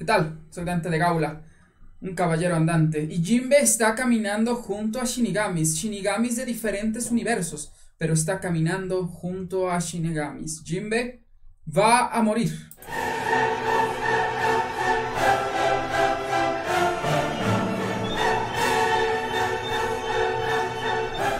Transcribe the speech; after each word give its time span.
¿Qué 0.00 0.06
tal? 0.06 0.46
Soy 0.48 0.64
Dante 0.64 0.88
de 0.88 0.96
Gaula, 0.96 1.42
un 2.00 2.14
caballero 2.14 2.56
andante. 2.56 3.02
Y 3.02 3.22
Jinbe 3.22 3.60
está 3.60 3.94
caminando 3.94 4.56
junto 4.56 4.98
a 4.98 5.04
Shinigamis, 5.04 5.74
Shinigamis 5.74 6.36
de 6.36 6.46
diferentes 6.46 7.10
universos, 7.10 7.70
pero 7.98 8.14
está 8.14 8.40
caminando 8.40 9.06
junto 9.06 9.70
a 9.70 9.78
Shinigamis. 9.78 10.62
Jinbe 10.64 11.26
va 11.68 12.06
a 12.06 12.22
morir. 12.22 12.50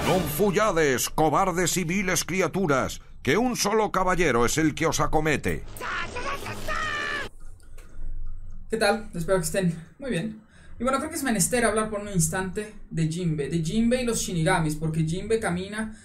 No 0.06 0.18
fullades, 0.36 1.08
cobardes 1.08 1.78
y 1.78 1.84
viles 1.84 2.26
criaturas, 2.26 3.00
que 3.22 3.38
un 3.38 3.56
solo 3.56 3.90
caballero 3.90 4.44
es 4.44 4.58
el 4.58 4.74
que 4.74 4.84
os 4.84 5.00
acomete. 5.00 5.64
¿Qué 8.70 8.76
tal? 8.76 9.10
Espero 9.12 9.38
que 9.38 9.46
estén 9.46 9.74
muy 9.98 10.12
bien. 10.12 10.42
Y 10.78 10.84
bueno, 10.84 10.98
creo 10.98 11.10
que 11.10 11.16
es 11.16 11.24
menester 11.24 11.64
hablar 11.64 11.90
por 11.90 11.98
un 11.98 12.08
instante 12.08 12.72
de 12.88 13.08
Jinbe, 13.08 13.48
de 13.48 13.64
Jinbe 13.64 14.00
y 14.00 14.04
los 14.04 14.20
Shinigamis, 14.20 14.76
porque 14.76 15.02
Jinbe 15.02 15.40
camina 15.40 16.00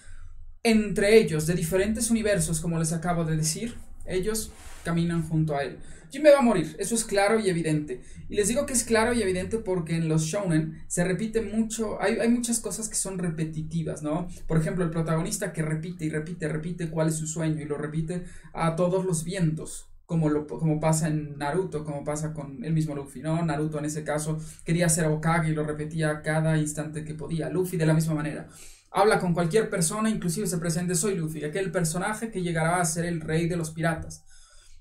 entre 0.64 1.16
ellos, 1.16 1.46
de 1.46 1.54
diferentes 1.54 2.10
universos, 2.10 2.60
como 2.60 2.80
les 2.80 2.92
acabo 2.92 3.24
de 3.24 3.38
decir. 3.38 3.76
Ellos 4.08 4.52
caminan 4.84 5.22
junto 5.30 5.56
a 5.56 5.62
él. 5.62 5.78
Jinbe 6.10 6.32
va 6.32 6.40
a 6.40 6.42
morir, 6.42 6.76
eso 6.80 6.96
es 6.96 7.06
claro 7.06 7.40
y 7.40 7.52
evidente. 7.52 8.02
Y 8.30 8.36
les 8.36 8.48
digo 8.48 8.66
que 8.66 8.74
es 8.74 8.84
claro 8.84 9.14
y 9.14 9.22
evidente 9.22 9.60
porque 9.60 9.96
en 9.96 10.08
los 10.08 10.24
shonen 10.24 10.84
se 10.88 11.04
repite 11.04 11.44
mucho, 11.44 12.02
hay, 12.02 12.18
hay 12.18 12.30
muchas 12.30 12.60
cosas 12.60 12.90
que 12.90 12.96
son 12.96 13.20
repetitivas, 13.20 14.02
¿no? 14.02 14.28
Por 14.48 14.58
ejemplo, 14.58 14.84
el 14.84 14.90
protagonista 14.90 15.54
que 15.54 15.62
repite 15.62 16.06
y 16.06 16.10
repite, 16.10 16.48
repite 16.48 16.90
cuál 16.90 17.10
es 17.10 17.16
su 17.16 17.28
sueño 17.28 17.62
y 17.62 17.66
lo 17.66 17.78
repite 17.78 18.24
a 18.54 18.76
todos 18.76 19.06
los 19.06 19.24
vientos 19.24 19.88
como, 20.06 20.48
como 20.48 20.80
pasa 20.80 21.08
en 21.08 21.38
Naruto, 21.38 21.84
como 21.84 22.04
pasa 22.04 22.34
con 22.34 22.64
el 22.64 22.74
mismo 22.74 22.96
Luffy, 22.96 23.22
¿no? 23.22 23.44
Naruto 23.44 23.80
en 23.80 23.86
ese 23.86 24.04
caso 24.04 24.40
quería 24.64 24.90
ser 24.90 25.06
Okage 25.06 25.50
y 25.50 25.54
lo 25.54 25.64
repetía 25.64 26.22
cada 26.22 26.58
instante 26.58 27.04
que 27.04 27.14
podía. 27.14 27.50
Luffy 27.50 27.78
de 27.78 27.86
la 27.86 27.94
misma 27.94 28.14
manera. 28.14 28.48
Habla 28.92 29.20
con 29.20 29.34
cualquier 29.34 29.70
persona, 29.70 30.10
inclusive 30.10 30.48
se 30.48 30.58
presente, 30.58 30.96
soy 30.96 31.16
Luffy, 31.16 31.44
aquel 31.44 31.72
personaje 31.72 32.32
que 32.32 32.42
llegará 32.42 32.80
a 32.80 32.86
ser 32.86 33.06
el 33.06 33.20
rey 33.20 33.48
de 33.48 33.58
los 33.58 33.72
piratas. 33.72 34.24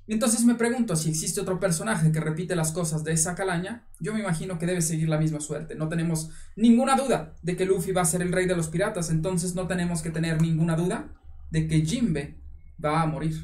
Y 0.07 0.13
entonces 0.13 0.45
me 0.45 0.55
pregunto 0.55 0.97
si 0.97 1.09
existe 1.09 1.41
otro 1.41 1.59
personaje 1.59 2.13
que 2.13 2.21
repite 2.21 2.55
las 2.55 2.73
cosas 2.73 3.05
de 3.05 3.13
esa 3.13 3.35
calaña, 3.35 3.87
yo 4.01 4.13
me 4.13 4.21
imagino 4.21 4.59
que 4.59 4.67
debe 4.67 4.83
seguir 4.83 5.09
la 5.09 5.19
misma 5.19 5.41
suerte. 5.41 5.75
No 5.75 5.89
tenemos 5.89 6.31
ninguna 6.57 6.95
duda 6.95 7.35
de 7.43 7.57
que 7.57 7.65
Luffy 7.65 7.93
va 7.93 8.03
a 8.03 8.07
ser 8.07 8.21
el 8.21 8.31
rey 8.31 8.47
de 8.47 8.55
los 8.55 8.69
piratas, 8.69 9.11
entonces 9.11 9.55
no 9.55 9.67
tenemos 9.67 10.03
que 10.03 10.11
tener 10.11 10.43
ninguna 10.43 10.77
duda 10.77 11.09
de 11.51 11.67
que 11.67 11.81
Jinbe 11.81 12.37
va 12.85 13.01
a 13.01 13.07
morir. 13.07 13.43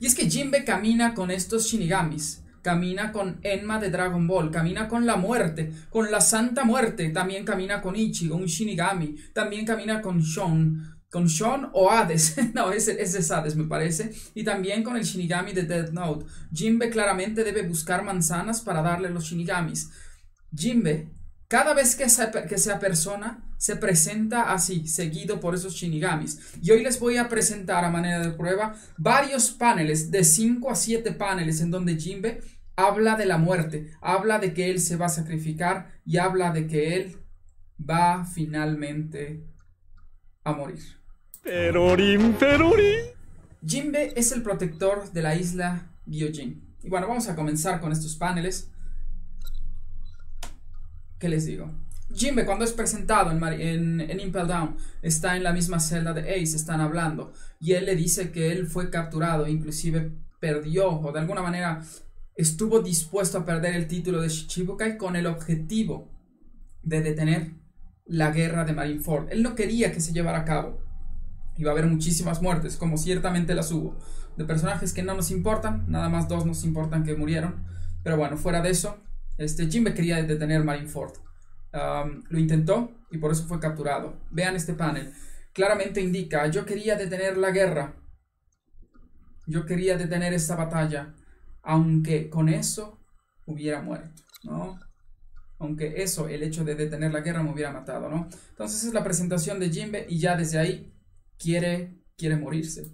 Y 0.00 0.06
es 0.06 0.14
que 0.14 0.28
Jinbe 0.28 0.64
camina 0.64 1.14
con 1.14 1.30
estos 1.30 1.66
Shinigamis, 1.66 2.42
camina 2.62 3.12
con 3.12 3.38
Enma 3.42 3.78
de 3.78 3.90
Dragon 3.90 4.26
Ball, 4.26 4.50
camina 4.50 4.88
con 4.88 5.06
la 5.06 5.16
muerte, 5.16 5.72
con 5.88 6.10
la 6.10 6.20
Santa 6.20 6.64
Muerte, 6.64 7.10
también 7.10 7.44
camina 7.44 7.80
con 7.80 7.96
Ichigo, 7.96 8.36
un 8.36 8.46
Shinigami, 8.46 9.16
también 9.32 9.64
camina 9.64 10.02
con 10.02 10.20
Shon, 10.20 11.00
con 11.08 11.26
Shon 11.26 11.70
o 11.72 11.90
Hades, 11.90 12.36
no, 12.54 12.72
ese, 12.72 13.00
ese 13.00 13.20
es 13.20 13.30
Hades 13.30 13.56
me 13.56 13.64
parece, 13.64 14.12
y 14.34 14.44
también 14.44 14.82
con 14.82 14.96
el 14.96 15.04
Shinigami 15.04 15.52
de 15.52 15.62
Death 15.62 15.90
Note. 15.90 16.26
Jinbe 16.52 16.90
claramente 16.90 17.44
debe 17.44 17.62
buscar 17.62 18.02
manzanas 18.02 18.60
para 18.60 18.82
darle 18.82 19.10
los 19.10 19.24
Shinigamis. 19.24 19.90
Jinbe 20.54 21.10
cada 21.48 21.74
vez 21.74 21.94
que 21.94 22.04
esa, 22.04 22.32
que 22.32 22.56
persona 22.80 23.45
se 23.58 23.76
presenta 23.76 24.52
así, 24.52 24.86
seguido 24.86 25.40
por 25.40 25.54
esos 25.54 25.74
shinigamis. 25.74 26.56
Y 26.62 26.70
hoy 26.70 26.82
les 26.82 27.00
voy 27.00 27.16
a 27.16 27.28
presentar 27.28 27.84
a 27.84 27.90
manera 27.90 28.20
de 28.20 28.30
prueba 28.30 28.74
varios 28.96 29.50
paneles, 29.50 30.10
de 30.10 30.24
5 30.24 30.70
a 30.70 30.74
7 30.74 31.12
paneles, 31.12 31.60
en 31.60 31.70
donde 31.70 31.96
Jinbe 31.96 32.40
habla 32.76 33.16
de 33.16 33.26
la 33.26 33.38
muerte, 33.38 33.90
habla 34.00 34.38
de 34.38 34.52
que 34.52 34.70
él 34.70 34.80
se 34.80 34.96
va 34.96 35.06
a 35.06 35.10
sacrificar 35.10 36.00
y 36.04 36.18
habla 36.18 36.52
de 36.52 36.66
que 36.66 36.96
él 36.96 37.16
va 37.78 38.24
finalmente 38.24 39.44
a 40.44 40.52
morir. 40.52 40.82
Perorín, 41.42 42.34
perorín. 42.34 43.16
Jinbe 43.64 44.12
es 44.16 44.32
el 44.32 44.42
protector 44.42 45.10
de 45.12 45.22
la 45.22 45.34
isla 45.34 45.90
Gyojin. 46.06 46.76
Y 46.82 46.88
bueno, 46.88 47.08
vamos 47.08 47.28
a 47.28 47.34
comenzar 47.34 47.80
con 47.80 47.90
estos 47.90 48.16
paneles. 48.16 48.70
¿Qué 51.18 51.28
les 51.28 51.46
digo? 51.46 51.72
Jinbe, 52.14 52.46
cuando 52.46 52.64
es 52.64 52.72
presentado 52.72 53.30
en, 53.30 54.00
en, 54.00 54.20
Impel 54.20 54.46
Down, 54.46 54.76
está 55.02 55.36
en 55.36 55.42
la 55.42 55.52
misma 55.52 55.80
celda 55.80 56.12
de 56.12 56.22
Ace, 56.30 56.56
están 56.56 56.80
hablando, 56.80 57.32
y 57.60 57.72
él 57.72 57.86
le 57.86 57.96
dice 57.96 58.30
que 58.30 58.52
él 58.52 58.66
fue 58.66 58.90
capturado, 58.90 59.46
inclusive 59.48 60.12
perdió, 60.40 60.88
o 60.88 61.12
de 61.12 61.20
alguna 61.20 61.42
manera 61.42 61.82
estuvo 62.36 62.80
dispuesto 62.80 63.38
a 63.38 63.44
perder 63.44 63.74
el 63.74 63.86
título 63.86 64.20
de 64.20 64.28
Shichibukai 64.28 64.96
con 64.98 65.16
el 65.16 65.26
objetivo 65.26 66.10
de 66.82 67.00
detener 67.00 67.54
la 68.04 68.30
guerra 68.30 68.64
de 68.64 68.72
Marineford. 68.72 69.32
Él 69.32 69.42
no 69.42 69.54
quería 69.54 69.90
que 69.90 70.00
se 70.00 70.12
llevara 70.12 70.40
a 70.40 70.44
cabo. 70.44 70.80
Iba 71.56 71.70
a 71.70 71.72
haber 71.72 71.86
muchísimas 71.86 72.42
muertes, 72.42 72.76
como 72.76 72.98
ciertamente 72.98 73.54
las 73.54 73.72
hubo, 73.72 73.98
de 74.36 74.44
personajes 74.44 74.92
que 74.92 75.02
no 75.02 75.14
nos 75.14 75.30
importan, 75.30 75.86
nada 75.88 76.08
más 76.08 76.28
dos 76.28 76.44
nos 76.44 76.64
importan 76.64 77.02
que 77.02 77.16
murieron, 77.16 77.64
pero 78.04 78.18
bueno, 78.18 78.36
fuera 78.36 78.60
de 78.60 78.70
eso, 78.70 78.98
este, 79.38 79.66
Jimbe 79.66 79.94
quería 79.94 80.22
detener 80.22 80.62
Marineford. 80.62 81.25
Um, 81.76 82.22
lo 82.30 82.38
intentó 82.38 82.90
y 83.10 83.18
por 83.18 83.32
eso 83.32 83.46
fue 83.46 83.60
capturado. 83.60 84.18
Vean 84.30 84.56
este 84.56 84.72
panel. 84.72 85.12
Claramente 85.52 86.00
indica, 86.00 86.46
yo 86.46 86.64
quería 86.64 86.96
detener 86.96 87.36
la 87.36 87.50
guerra. 87.50 87.94
Yo 89.46 89.66
quería 89.66 89.98
detener 89.98 90.32
esta 90.32 90.56
batalla. 90.56 91.14
Aunque 91.62 92.30
con 92.30 92.48
eso 92.48 92.98
hubiera 93.44 93.82
muerto, 93.82 94.22
¿no? 94.44 94.80
Aunque 95.58 96.02
eso, 96.02 96.28
el 96.28 96.42
hecho 96.42 96.64
de 96.64 96.76
detener 96.76 97.12
la 97.12 97.20
guerra 97.20 97.42
me 97.42 97.52
hubiera 97.52 97.72
matado, 97.72 98.08
¿no? 98.08 98.28
Entonces 98.50 98.84
es 98.84 98.94
la 98.94 99.04
presentación 99.04 99.58
de 99.60 99.70
Jimbe 99.70 100.06
y 100.08 100.18
ya 100.18 100.36
desde 100.36 100.58
ahí 100.58 100.92
quiere, 101.38 102.02
quiere 102.16 102.36
morirse. 102.36 102.90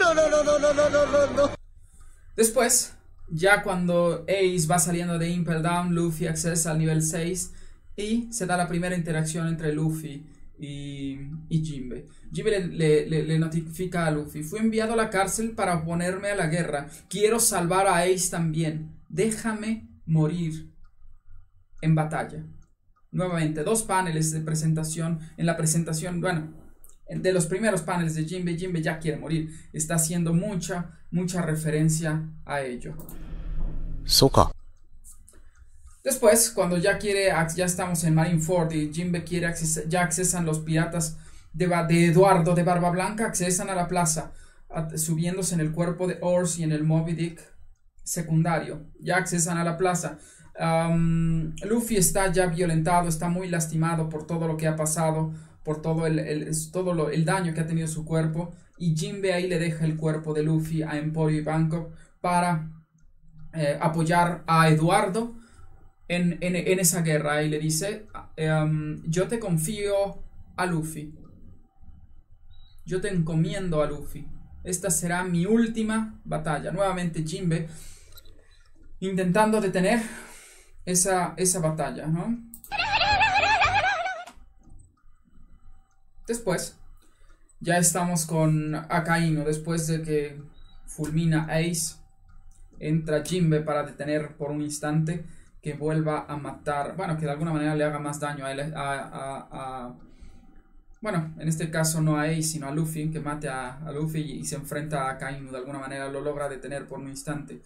No, 0.00 0.14
no, 0.14 0.28
no, 0.30 0.42
no, 0.42 0.58
no, 0.58 0.74
no, 0.74 1.26
no. 1.32 1.50
Después, 2.34 2.94
ya 3.28 3.62
cuando 3.62 4.24
Ace 4.28 4.66
va 4.66 4.78
saliendo 4.78 5.18
de 5.18 5.28
Impel 5.28 5.62
Down, 5.62 5.94
Luffy 5.94 6.26
accesa 6.26 6.72
al 6.72 6.78
nivel 6.78 7.02
6 7.02 7.52
y 7.96 8.28
se 8.30 8.46
da 8.46 8.56
la 8.56 8.68
primera 8.68 8.96
interacción 8.96 9.48
entre 9.48 9.72
Luffy 9.72 10.26
y, 10.58 11.18
y 11.48 11.64
Jinbe. 11.64 12.08
Jinbe 12.32 12.66
le, 12.66 13.06
le, 13.06 13.38
notifica 13.38 14.06
a 14.06 14.10
Luffy, 14.10 14.42
fui 14.42 14.60
enviado 14.60 14.92
a 14.92 14.96
la 14.96 15.10
cárcel 15.10 15.52
para 15.52 15.76
oponerme 15.76 16.28
a 16.28 16.36
la 16.36 16.46
guerra, 16.46 16.88
quiero 17.08 17.40
salvar 17.40 17.86
a 17.86 17.98
Ace 17.98 18.30
también, 18.30 18.96
déjame 19.08 19.88
morir 20.04 20.72
en 21.80 21.94
batalla. 21.94 22.44
Nuevamente, 23.10 23.64
dos 23.64 23.82
paneles 23.82 24.30
de 24.32 24.40
presentación. 24.40 25.20
En 25.38 25.46
la 25.46 25.56
presentación, 25.56 26.20
bueno, 26.20 26.52
de 27.08 27.32
los 27.32 27.46
primeros 27.46 27.82
paneles 27.82 28.14
de 28.14 28.24
Jinbe, 28.24 28.58
Jinbe 28.58 28.82
ya 28.82 28.98
quiere 28.98 29.16
morir. 29.16 29.50
Está 29.72 29.94
haciendo 29.94 30.34
mucha, 30.34 30.98
mucha 31.10 31.40
referencia 31.40 32.28
a 32.44 32.60
ello. 32.60 32.94
Soka. 34.04 34.55
Después, 36.06 36.52
cuando 36.52 36.78
ya 36.78 36.98
quiere, 36.98 37.32
ya 37.56 37.64
estamos 37.64 38.04
en 38.04 38.14
Marineford 38.14 38.72
y 38.72 38.94
Jinbe 38.94 39.24
quiere 39.24 39.46
accesar, 39.46 39.88
ya 39.88 40.02
accesan 40.02 40.46
los 40.46 40.60
piratas 40.60 41.16
de, 41.52 41.66
de, 41.66 42.06
Eduardo 42.06 42.54
de 42.54 42.62
Barba 42.62 42.90
Blanca, 42.90 43.26
accesan 43.26 43.70
a 43.70 43.74
la 43.74 43.88
plaza, 43.88 44.30
subiéndose 44.94 45.56
en 45.56 45.60
el 45.60 45.72
cuerpo 45.72 46.06
de 46.06 46.18
Ors 46.20 46.60
y 46.60 46.62
en 46.62 46.70
el 46.70 46.84
Moby 46.84 47.14
Dick 47.14 47.40
secundario. 48.04 48.86
Ya 49.00 49.16
accesan 49.16 49.58
a 49.58 49.64
la 49.64 49.76
plaza. 49.76 50.18
Luffy 51.64 51.96
está 51.96 52.30
ya 52.30 52.46
violentado, 52.46 53.08
está 53.08 53.28
muy 53.28 53.48
lastimado 53.48 54.08
por 54.08 54.28
todo 54.28 54.46
lo 54.46 54.56
que 54.56 54.68
ha 54.68 54.76
pasado 54.76 55.32
por 55.64 55.82
todo 55.82 56.06
el, 56.06 56.48
todo 56.70 57.10
el 57.10 57.24
daño 57.24 57.52
que 57.52 57.62
ha 57.62 57.66
tenido 57.66 57.88
su 57.88 58.04
cuerpo. 58.04 58.54
Y 58.78 58.94
Jinbe 58.96 59.32
ahí 59.32 59.48
le 59.48 59.58
deja 59.58 59.84
el 59.84 59.96
cuerpo 59.96 60.32
de 60.32 60.44
Luffy 60.44 60.84
a 60.84 60.96
Emporio 60.98 61.40
y 61.40 61.42
Bangkok 61.42 61.92
para 62.20 62.70
eh, 63.52 63.76
apoyar 63.80 64.44
a 64.46 64.68
Eduardo 64.68 65.34
en, 66.08 66.38
esa 66.78 67.02
guerra. 67.02 67.42
Y 67.42 67.48
le 67.48 67.58
dice, 67.58 68.06
em, 68.36 69.02
yo 69.06 69.28
te 69.28 69.38
confío 69.38 70.22
a 70.56 70.66
Luffy. 70.66 71.14
Yo 72.84 73.00
te 73.00 73.08
encomiendo 73.08 73.82
a 73.82 73.86
Luffy. 73.86 74.26
Esta 74.64 74.90
será 74.90 75.24
mi 75.24 75.46
última 75.46 76.20
batalla. 76.24 76.72
Nuevamente 76.72 77.24
Jinbe 77.24 77.68
intentando 79.00 79.60
detener 79.60 80.00
esa, 80.84 81.34
esa 81.36 81.60
batalla, 81.60 82.06
¿no? 82.06 82.38
Después, 86.26 86.76
ya 87.60 87.78
estamos 87.78 88.26
con 88.26 88.74
Akainu. 88.74 89.44
Después 89.44 89.86
de 89.86 90.02
que 90.02 90.42
fulmina 90.86 91.46
Ace, 91.50 91.96
entra 92.78 93.24
Jimbe 93.24 93.60
para 93.60 93.84
detener 93.84 94.36
por 94.36 94.50
un 94.50 94.62
instante 94.62 95.24
que 95.66 95.74
vuelva 95.74 96.26
a 96.28 96.36
matar. 96.36 96.94
Bueno, 96.96 97.18
que 97.18 97.24
de 97.24 97.32
alguna 97.32 97.52
manera 97.52 97.74
le 97.74 97.82
haga 97.82 97.98
más 97.98 98.20
daño 98.20 98.46
a, 98.46 98.52
él, 98.52 98.72
a, 98.76 99.96
bueno, 101.00 101.34
en 101.40 101.48
este 101.48 101.72
caso 101.72 102.00
no 102.00 102.16
a 102.16 102.26
Ace, 102.26 102.42
sino 102.42 102.68
a 102.68 102.70
Luffy, 102.70 103.10
que 103.10 103.18
mate 103.18 103.48
a, 103.48 103.80
Luffy 103.92 104.20
y, 104.20 104.44
se 104.44 104.54
enfrenta 104.54 105.08
a 105.08 105.10
Akainu. 105.14 105.50
De 105.50 105.58
alguna 105.58 105.80
manera 105.80 106.08
lo 106.08 106.20
logra 106.20 106.48
detener 106.48 106.86
por 106.86 107.00
un 107.00 107.08
instante. 107.08 107.62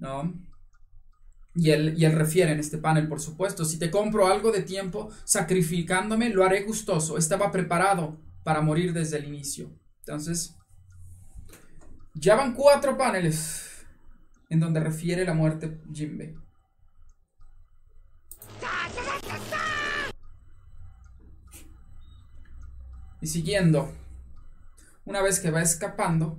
¿No? 0.00 0.42
Y 1.54 1.70
él, 1.70 1.94
y 1.96 2.04
él 2.04 2.14
refiere 2.14 2.50
en 2.50 2.58
este 2.58 2.78
panel, 2.78 3.06
por 3.06 3.20
supuesto, 3.20 3.64
si 3.64 3.78
te 3.78 3.92
compro 3.92 4.26
algo 4.26 4.50
de 4.50 4.62
tiempo 4.62 5.10
sacrificándome, 5.22 6.30
lo 6.30 6.44
haré 6.44 6.64
gustoso. 6.64 7.16
Estaba 7.16 7.52
preparado 7.52 8.20
para 8.42 8.60
morir 8.60 8.92
desde 8.92 9.18
el 9.18 9.26
inicio. 9.26 9.70
Entonces, 10.00 10.58
ya 12.12 12.34
van 12.34 12.54
cuatro 12.54 12.98
paneles 12.98 13.86
en 14.48 14.58
donde 14.58 14.80
refiere 14.80 15.24
la 15.24 15.34
muerte 15.34 15.80
Jinbe. 15.94 16.34
Y 23.20 23.26
siguiendo, 23.26 23.92
una 25.04 25.22
vez 25.22 25.40
que 25.40 25.50
va 25.50 25.62
escapando, 25.62 26.38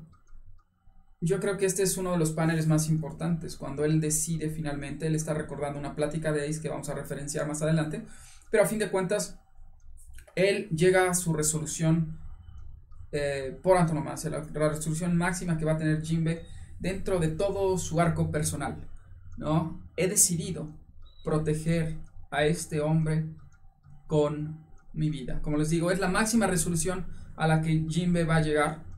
yo 1.20 1.40
creo 1.40 1.58
que 1.58 1.68
este 1.68 1.84
es 1.84 1.98
uno 1.98 2.12
de 2.12 2.18
los 2.18 2.32
paneles 2.32 2.66
más 2.66 2.90
importantes, 2.90 3.56
cuando 3.56 3.86
él 3.86 4.02
decide 4.02 4.50
finalmente, 4.50 5.06
él 5.06 5.16
está 5.16 5.34
recordando 5.34 5.78
una 5.78 5.96
plática 5.96 6.32
de 6.32 6.48
Ace 6.48 6.62
que 6.62 6.70
vamos 6.70 6.90
a 6.90 6.96
referenciar 6.96 7.48
más 7.48 7.62
adelante, 7.62 8.04
pero 8.50 8.64
a 8.64 8.68
fin 8.68 8.80
de 8.80 8.90
cuentas, 8.90 9.40
él 10.36 10.68
llega 10.70 11.10
a 11.10 11.14
su 11.14 11.34
resolución 11.34 12.18
eh, 13.12 13.60
por 13.62 13.78
antonomasia, 13.78 14.30
la, 14.30 14.70
resolución 14.70 15.16
máxima 15.16 15.58
que 15.58 15.66
va 15.66 15.74
a 15.74 15.78
tener 15.78 16.02
Jinbe 16.02 16.46
dentro 16.80 17.20
de 17.20 17.28
todo 17.28 17.78
su 17.78 18.00
arco 18.00 18.32
personal, 18.32 18.88
¿no? 19.38 19.80
He 19.98 20.08
decidido 20.08 20.70
proteger 21.24 21.98
a 22.32 22.46
este 22.46 22.80
hombre 22.80 23.26
con 24.08 24.66
mi 24.94 25.10
vida. 25.10 25.42
Como 25.42 25.58
les 25.58 25.70
digo, 25.70 25.92
es 25.92 26.00
la 26.00 26.10
máxima 26.10 26.48
resolución 26.48 27.08
a 27.36 27.48
la 27.48 27.62
que 27.62 27.86
Jinbe 27.90 28.24
va 28.24 28.38
a 28.38 28.42
llegar 28.42 28.92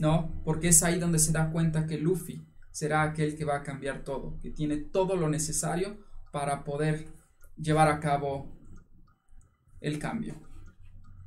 ¿no? 0.00 0.32
Porque 0.44 0.68
es 0.68 0.82
ahí 0.82 0.98
donde 0.98 1.18
se 1.18 1.30
da 1.30 1.50
cuenta 1.50 1.86
que 1.86 1.98
Luffy 1.98 2.42
será 2.72 3.02
aquel 3.02 3.36
que 3.36 3.44
va 3.44 3.56
a 3.56 3.62
cambiar 3.62 4.02
todo, 4.02 4.38
que 4.40 4.50
tiene 4.50 4.78
todo 4.78 5.14
lo 5.14 5.28
necesario 5.28 5.98
para 6.32 6.64
poder 6.64 7.06
llevar 7.56 7.88
a 7.88 8.00
cabo 8.00 8.50
el 9.80 9.98
cambio. 9.98 10.34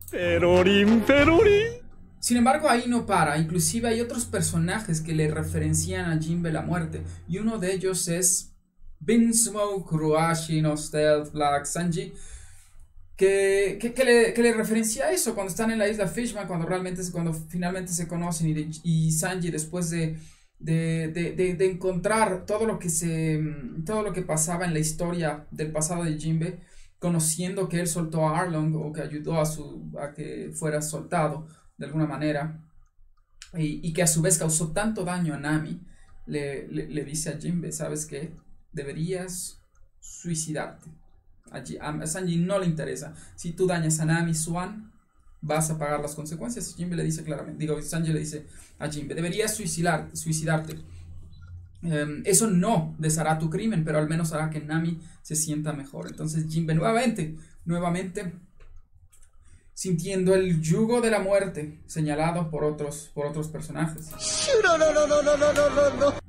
Perorín, 0.09 1.01
perorín. 1.01 1.83
Sin 2.19 2.37
embargo, 2.37 2.67
ahí 2.67 2.85
no 2.87 3.05
para. 3.05 3.37
Inclusive 3.37 3.89
hay 3.89 4.01
otros 4.01 4.25
personajes 4.25 5.01
que 5.01 5.13
le 5.13 5.29
referencian 5.29 6.09
a 6.09 6.19
Jinbe 6.19 6.51
la 6.51 6.61
muerte. 6.63 7.03
Y 7.27 7.37
uno 7.37 7.59
de 7.59 7.73
ellos 7.73 8.07
es 8.07 8.55
Binsmoke, 8.99 9.91
Ruashi, 9.91 10.61
Nostel, 10.61 11.23
Black, 11.31 11.65
Sanji, 11.65 12.13
que, 13.15 13.77
que, 13.79 14.03
le, 14.03 14.33
que, 14.33 14.41
le, 14.41 14.53
referencia 14.53 15.05
a 15.05 15.11
eso 15.11 15.35
cuando 15.35 15.51
están 15.51 15.71
en 15.71 15.77
la 15.77 15.87
isla 15.87 16.07
Fishman, 16.07 16.47
cuando 16.47 16.65
realmente 16.65 17.01
cuando 17.11 17.33
finalmente 17.33 17.91
se 17.93 18.07
conocen 18.07 18.57
y, 18.57 18.81
y 18.83 19.11
Sanji 19.11 19.51
después 19.51 19.89
de, 19.91 20.17
de, 20.59 21.09
de, 21.09 21.53
de, 21.55 21.65
encontrar 21.65 22.45
todo 22.45 22.65
lo 22.65 22.79
que 22.79 22.89
se 22.89 23.39
todo 23.85 24.01
lo 24.01 24.13
que 24.13 24.23
pasaba 24.23 24.65
en 24.65 24.73
la 24.73 24.79
historia 24.79 25.47
del 25.51 25.71
pasado 25.71 26.03
de 26.03 26.17
Jinbe, 26.17 26.59
conociendo 26.99 27.69
que 27.69 27.79
él 27.79 27.87
soltó 27.87 28.27
a 28.27 28.39
Arlong 28.39 28.75
o 28.75 28.91
que 28.91 29.01
ayudó 29.01 29.39
a 29.39 29.45
su 29.45 29.91
a 29.99 30.13
que 30.13 30.51
fuera 30.53 30.81
soltado 30.81 31.47
de 31.77 31.85
alguna 31.85 32.07
manera 32.07 32.63
y, 33.55 33.87
y 33.87 33.93
que 33.93 34.03
a 34.03 34.07
su 34.07 34.21
vez 34.21 34.39
causó 34.39 34.71
tanto 34.71 35.03
daño 35.05 35.35
a 35.35 35.39
Nami, 35.39 35.81
le, 36.25 36.67
le, 36.67 36.87
le 36.87 37.03
dice 37.05 37.29
a 37.29 37.37
Jinbe, 37.37 37.71
¿sabes 37.71 38.05
qué? 38.07 38.33
Deberías 38.71 39.59
suicidarte 39.99 41.02
a, 41.53 42.07
Sanji 42.07 42.37
no 42.37 42.59
le 42.59 42.65
interesa. 42.65 43.13
Si 43.35 43.51
tú 43.51 43.67
dañas 43.67 43.99
a 43.99 44.05
Nami 44.05 44.33
Swan, 44.33 44.91
vas 45.41 45.69
a 45.69 45.77
pagar 45.77 46.01
las 46.01 46.15
consecuencias. 46.15 46.75
Jinbe 46.75 46.95
le 46.95 47.03
dice 47.03 47.23
claramente, 47.23 47.59
digo, 47.59 47.81
Sanji 47.81 48.11
le 48.11 48.19
dice 48.19 48.45
a 48.79 48.89
Jinbe, 48.89 49.15
deberías 49.15 49.55
suicidar, 49.55 50.09
suicidarte. 50.13 50.77
Um, 51.81 52.21
eso 52.23 52.49
no 52.49 52.95
deshará 52.97 53.37
tu 53.37 53.49
crimen, 53.49 53.83
pero 53.83 53.99
al 53.99 54.07
menos 54.07 54.31
hará 54.31 54.49
que 54.49 54.61
Nami 54.61 54.99
se 55.21 55.35
sienta 55.35 55.73
mejor. 55.73 56.07
Entonces 56.07 56.45
Jinbe 56.49 56.73
nuevamente, 56.73 57.35
nuevamente 57.65 58.33
sintiendo 59.73 60.35
el 60.35 60.61
yugo 60.61 61.01
de 61.01 61.09
la 61.09 61.19
muerte 61.19 61.79
señalado 61.87 62.49
por 62.49 62.63
otros, 62.63 63.09
por 63.13 63.25
otros 63.25 63.47
personajes. 63.47 64.09
No, 64.63 64.77
no, 64.77 64.93
no, 64.93 65.07
no, 65.07 65.21
no, 65.21 65.37
no, 65.37 65.53
no, 65.53 65.95
no. 65.99 66.22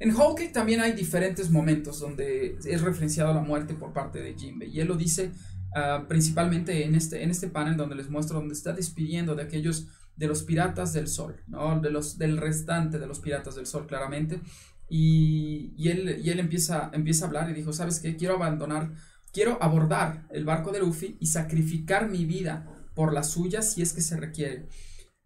En 0.00 0.16
Whole 0.16 0.48
también 0.48 0.80
hay 0.80 0.92
diferentes 0.92 1.50
momentos 1.50 2.00
donde 2.00 2.56
es 2.64 2.80
referenciado 2.80 3.34
la 3.34 3.42
muerte 3.42 3.74
por 3.74 3.92
parte 3.92 4.22
de 4.22 4.34
Jinbe 4.34 4.66
y 4.66 4.80
él 4.80 4.88
lo 4.88 4.96
dice 4.96 5.30
uh, 5.76 6.06
principalmente 6.08 6.86
en 6.86 6.94
este, 6.94 7.22
en 7.22 7.30
este 7.30 7.48
panel 7.48 7.76
donde 7.76 7.96
les 7.96 8.08
muestro 8.08 8.38
donde 8.38 8.54
está 8.54 8.72
despidiendo 8.72 9.34
de 9.34 9.42
aquellos 9.42 9.88
de 10.16 10.26
los 10.26 10.42
piratas 10.42 10.94
del 10.94 11.06
sol, 11.06 11.42
¿no? 11.48 11.78
de 11.80 11.90
los, 11.90 12.16
del 12.16 12.38
restante 12.38 12.98
de 12.98 13.06
los 13.06 13.20
piratas 13.20 13.56
del 13.56 13.66
sol 13.66 13.86
claramente 13.86 14.40
y, 14.88 15.74
y, 15.76 15.90
él, 15.90 16.18
y 16.24 16.30
él 16.30 16.40
empieza, 16.40 16.90
empieza 16.94 17.26
a 17.26 17.28
hablar 17.28 17.50
y 17.50 17.52
dijo, 17.52 17.74
¿sabes 17.74 18.00
qué? 18.00 18.16
Quiero 18.16 18.36
abandonar, 18.36 18.92
quiero 19.34 19.62
abordar 19.62 20.26
el 20.30 20.46
barco 20.46 20.72
de 20.72 20.80
Luffy 20.80 21.18
y 21.20 21.26
sacrificar 21.26 22.08
mi 22.08 22.24
vida 22.24 22.66
por 22.94 23.12
la 23.12 23.22
suya 23.22 23.60
si 23.60 23.82
es 23.82 23.92
que 23.92 24.00
se 24.00 24.16
requiere. 24.16 24.66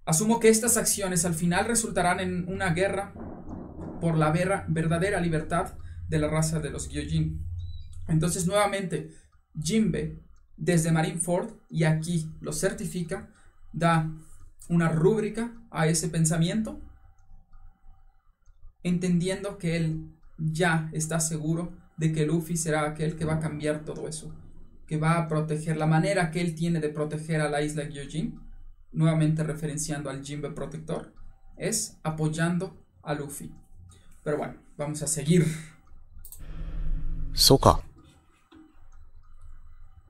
Asumo 0.04 0.40
que 0.40 0.48
estas 0.48 0.76
acciones 0.76 1.24
al 1.24 1.34
final 1.34 1.64
resultarán 1.64 2.18
en 2.18 2.46
una 2.48 2.74
guerra 2.74 3.14
por 4.04 4.18
la 4.18 4.30
verdadera 4.68 5.18
libertad 5.18 5.78
de 6.08 6.18
la 6.18 6.28
raza 6.28 6.60
de 6.60 6.68
los 6.68 6.90
Gyojin. 6.90 7.42
Entonces, 8.06 8.46
nuevamente, 8.46 9.14
Jinbe, 9.58 10.22
desde 10.58 10.92
Marineford, 10.92 11.54
y 11.70 11.84
aquí 11.84 12.30
lo 12.42 12.52
certifica, 12.52 13.32
da 13.72 14.12
una 14.68 14.90
rúbrica 14.90 15.54
a 15.70 15.86
ese 15.86 16.08
pensamiento, 16.08 16.82
entendiendo 18.82 19.56
que 19.56 19.78
él 19.78 20.14
ya 20.36 20.90
está 20.92 21.18
seguro 21.18 21.74
de 21.96 22.12
que 22.12 22.26
Luffy 22.26 22.58
será 22.58 22.84
aquel 22.84 23.16
que 23.16 23.24
va 23.24 23.36
a 23.36 23.40
cambiar 23.40 23.86
todo 23.86 24.06
eso, 24.06 24.38
que 24.86 24.98
va 24.98 25.16
a 25.16 25.28
proteger 25.28 25.78
la 25.78 25.86
manera 25.86 26.30
que 26.30 26.42
él 26.42 26.54
tiene 26.54 26.78
de 26.78 26.90
proteger 26.90 27.40
a 27.40 27.48
la 27.48 27.62
isla 27.62 27.84
Gyojin, 27.84 28.38
nuevamente 28.92 29.42
referenciando 29.44 30.10
al 30.10 30.22
Jinbe 30.22 30.50
protector, 30.50 31.14
es 31.56 31.98
apoyando 32.02 32.86
a 33.02 33.14
Luffy. 33.14 33.63
Pero 34.24 34.38
bueno, 34.38 34.54
vamos 34.76 35.02
a 35.02 35.06
seguir. 35.06 35.46
Soka. 37.32 37.80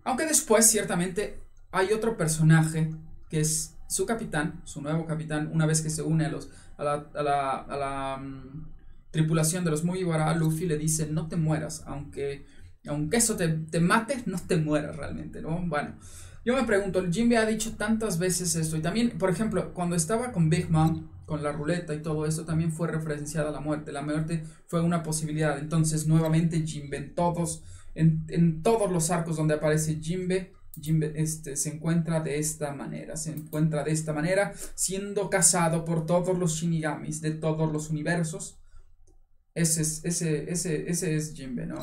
Aunque 0.04 0.24
después, 0.26 0.70
ciertamente, 0.70 1.40
hay 1.72 1.92
otro 1.92 2.16
personaje 2.16 2.94
que 3.28 3.40
es 3.40 3.74
su 3.88 4.06
capitán, 4.06 4.62
su 4.64 4.80
nuevo 4.80 5.06
capitán, 5.06 5.50
una 5.52 5.66
vez 5.66 5.80
que 5.82 5.90
se 5.90 6.02
une 6.02 6.26
a, 6.26 6.28
los, 6.28 6.50
a 6.76 6.84
la, 6.84 7.06
a 7.14 7.22
la, 7.22 7.50
a 7.58 7.76
la 7.76 8.20
um, 8.20 8.66
tripulación 9.10 9.64
de 9.64 9.70
los 9.70 9.84
Mugiwara, 9.84 10.34
Luffy 10.34 10.66
le 10.66 10.78
dice, 10.78 11.06
no 11.06 11.26
te 11.28 11.36
mueras, 11.36 11.82
aunque, 11.86 12.46
aunque 12.86 13.16
eso 13.16 13.36
te, 13.36 13.48
te 13.48 13.80
mate, 13.80 14.22
no 14.26 14.38
te 14.38 14.56
mueras 14.56 14.96
realmente, 14.96 15.40
¿no? 15.40 15.60
Bueno, 15.66 15.94
yo 16.44 16.54
me 16.54 16.64
pregunto, 16.64 17.04
Jimbe 17.10 17.38
ha 17.38 17.46
dicho 17.46 17.76
tantas 17.76 18.18
veces 18.18 18.54
esto, 18.56 18.76
y 18.76 18.82
también, 18.82 19.16
por 19.18 19.30
ejemplo, 19.30 19.72
cuando 19.72 19.96
estaba 19.96 20.32
con 20.32 20.50
Big 20.50 20.70
Mom, 20.70 21.08
con 21.26 21.42
la 21.42 21.52
ruleta 21.52 21.94
y 21.94 22.02
todo 22.02 22.26
esto, 22.26 22.44
también 22.44 22.72
fue 22.72 22.88
referenciada 22.88 23.50
la 23.50 23.60
muerte. 23.60 23.92
La 23.92 24.02
muerte 24.02 24.44
fue 24.66 24.80
una 24.80 25.02
posibilidad. 25.02 25.58
Entonces, 25.58 26.06
nuevamente, 26.06 26.66
Jimbe 26.66 26.96
en 26.96 27.14
todos, 27.14 27.62
en, 27.94 28.24
en 28.28 28.62
todos 28.62 28.90
los 28.90 29.10
arcos 29.10 29.36
donde 29.36 29.54
aparece 29.54 30.00
Jimbe, 30.00 30.52
Jimbe 30.80 31.12
este, 31.16 31.56
se 31.56 31.74
encuentra 31.74 32.20
de 32.20 32.38
esta 32.38 32.74
manera, 32.74 33.16
se 33.16 33.30
encuentra 33.30 33.84
de 33.84 33.92
esta 33.92 34.12
manera, 34.12 34.52
siendo 34.74 35.30
cazado 35.30 35.84
por 35.84 36.06
todos 36.06 36.36
los 36.36 36.54
Shinigamis 36.54 37.20
de 37.20 37.32
todos 37.32 37.72
los 37.72 37.90
universos. 37.90 38.58
Ese 39.54 39.82
es, 39.82 40.04
ese, 40.04 40.50
ese, 40.50 40.90
ese 40.90 41.14
es 41.14 41.32
Jimbe, 41.34 41.66
¿no? 41.66 41.76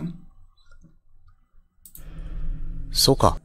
Soka. 2.90 3.42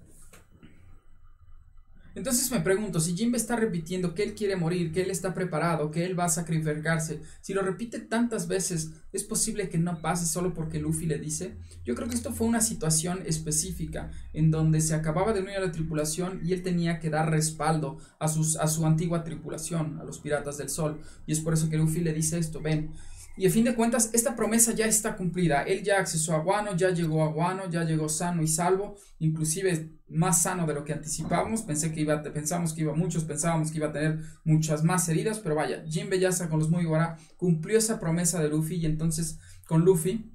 Entonces 2.16 2.50
me 2.50 2.60
pregunto, 2.60 2.98
si 2.98 3.14
Jinbe 3.14 3.36
está 3.36 3.56
repitiendo 3.56 4.14
que 4.14 4.22
él 4.22 4.34
quiere 4.34 4.56
morir, 4.56 4.90
que 4.90 5.02
él 5.02 5.10
está 5.10 5.34
preparado, 5.34 5.90
que 5.90 6.06
él 6.06 6.18
va 6.18 6.24
a 6.24 6.30
sacrificarse, 6.30 7.20
si 7.42 7.52
lo 7.52 7.60
repite 7.60 8.00
tantas 8.00 8.48
veces, 8.48 8.92
¿es 9.12 9.22
posible 9.22 9.68
que 9.68 9.76
no 9.76 10.00
pase 10.00 10.24
solo 10.24 10.54
porque 10.54 10.80
Luffy 10.80 11.04
le 11.04 11.18
dice? 11.18 11.58
Yo 11.84 11.94
creo 11.94 12.08
que 12.08 12.14
esto 12.14 12.32
fue 12.32 12.46
una 12.46 12.62
situación 12.62 13.20
específica 13.26 14.10
en 14.32 14.50
donde 14.50 14.80
se 14.80 14.94
acababa 14.94 15.34
de 15.34 15.42
unir 15.42 15.56
a 15.56 15.60
la 15.60 15.72
tripulación 15.72 16.40
y 16.42 16.54
él 16.54 16.62
tenía 16.62 17.00
que 17.00 17.10
dar 17.10 17.30
respaldo 17.30 17.98
a, 18.18 18.28
sus, 18.28 18.56
a 18.56 18.66
su 18.66 18.86
antigua 18.86 19.22
tripulación, 19.22 19.98
a 20.00 20.04
los 20.04 20.18
piratas 20.18 20.56
del 20.56 20.70
sol. 20.70 21.02
Y 21.26 21.32
es 21.32 21.40
por 21.40 21.52
eso 21.52 21.68
que 21.68 21.76
Luffy 21.76 22.00
le 22.00 22.14
dice 22.14 22.38
esto, 22.38 22.62
ven, 22.62 22.92
y 23.38 23.46
a 23.46 23.50
fin 23.50 23.64
de 23.64 23.74
cuentas, 23.74 24.10
esta 24.14 24.34
promesa 24.34 24.72
ya 24.72 24.86
está 24.86 25.14
cumplida. 25.14 25.62
Él 25.62 25.82
ya 25.82 25.98
accesó 25.98 26.34
a 26.34 26.38
Guano, 26.38 26.74
ya 26.74 26.88
llegó 26.90 27.22
a 27.22 27.28
Guano, 27.28 27.68
ya 27.68 27.84
llegó 27.84 28.08
sano 28.08 28.42
y 28.42 28.48
salvo, 28.48 28.96
inclusive 29.18 29.90
más 30.08 30.40
sano 30.42 30.66
de 30.66 30.72
lo 30.72 30.84
que 30.84 30.94
anticipábamos. 30.94 31.60
Pensé 31.62 31.92
que 31.92 32.00
iba, 32.00 32.22
pensamos 32.22 32.72
que 32.72 32.80
iba, 32.80 32.94
muchos 32.94 33.24
pensábamos 33.24 33.70
que 33.70 33.76
iba 33.76 33.88
a 33.88 33.92
tener 33.92 34.20
muchas 34.44 34.84
más 34.84 35.06
heridas, 35.10 35.38
pero 35.40 35.54
vaya, 35.54 35.84
Jinbe 35.86 36.18
Yasa 36.18 36.48
con 36.48 36.60
los 36.60 36.70
Mugiwara 36.70 37.18
cumplió 37.36 37.76
esa 37.76 38.00
promesa 38.00 38.40
de 38.40 38.48
Luffy 38.48 38.76
y 38.76 38.86
entonces, 38.86 39.38
con 39.66 39.84
Luffy, 39.84 40.32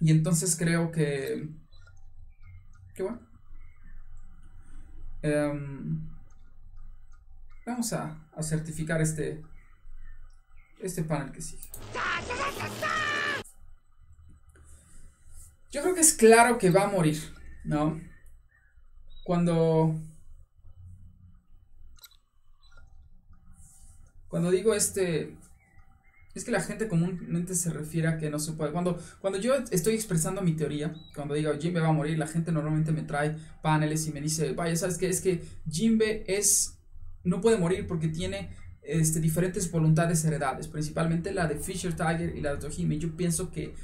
y 0.00 0.10
entonces 0.10 0.56
creo 0.56 0.90
que, 0.90 1.50
qué 2.94 3.02
bueno. 3.02 3.20
Um, 5.22 6.08
vamos 7.66 7.92
a 7.92 8.16
certificar 8.40 9.02
este, 9.02 9.42
este 10.80 11.02
panel 11.02 11.32
que 11.32 11.42
sigue. 11.42 11.62
Yo 15.70 15.82
creo 15.82 15.94
que 15.94 16.00
es 16.00 16.14
claro 16.14 16.58
que 16.58 16.70
va 16.70 16.84
a 16.84 16.90
morir, 16.90 17.20
¿no? 17.64 18.00
Cuando... 19.24 19.94
Cuando 24.28 24.50
digo 24.50 24.74
este... 24.74 25.36
Es 26.34 26.44
que 26.44 26.50
la 26.50 26.60
gente 26.60 26.88
comúnmente 26.88 27.54
se 27.54 27.70
refiere 27.70 28.08
a 28.08 28.18
que 28.18 28.30
no 28.30 28.38
se 28.38 28.52
puede. 28.52 28.70
Cuando, 28.70 28.98
cuando 29.20 29.38
yo 29.38 29.54
estoy 29.70 29.94
expresando 29.94 30.40
mi 30.40 30.52
teoría, 30.52 30.94
cuando 31.14 31.34
digo 31.34 31.52
Jimbe 31.58 31.80
va 31.80 31.88
a 31.88 31.92
morir, 31.92 32.16
la 32.18 32.28
gente 32.28 32.52
normalmente 32.52 32.92
me 32.92 33.02
trae 33.02 33.36
paneles 33.60 34.06
y 34.06 34.12
me 34.12 34.20
dice, 34.20 34.52
vaya, 34.52 34.76
¿sabes 34.76 34.98
qué? 34.98 35.08
Es 35.08 35.20
que 35.20 35.44
Jimbe 35.68 36.24
es... 36.28 36.78
No 37.24 37.40
puede 37.40 37.58
morir 37.58 37.86
porque 37.86 38.08
tiene 38.08 38.56
este, 38.88 39.20
diferentes 39.20 39.70
voluntades 39.70 40.24
heredadas, 40.24 40.68
principalmente 40.68 41.32
la 41.32 41.46
de 41.46 41.56
Fisher 41.56 41.94
Tiger 41.94 42.34
y 42.34 42.40
la 42.40 42.54
de 42.54 42.58
Tohime. 42.58 42.98
Yo 42.98 43.16
pienso 43.16 43.50
que, 43.50 43.74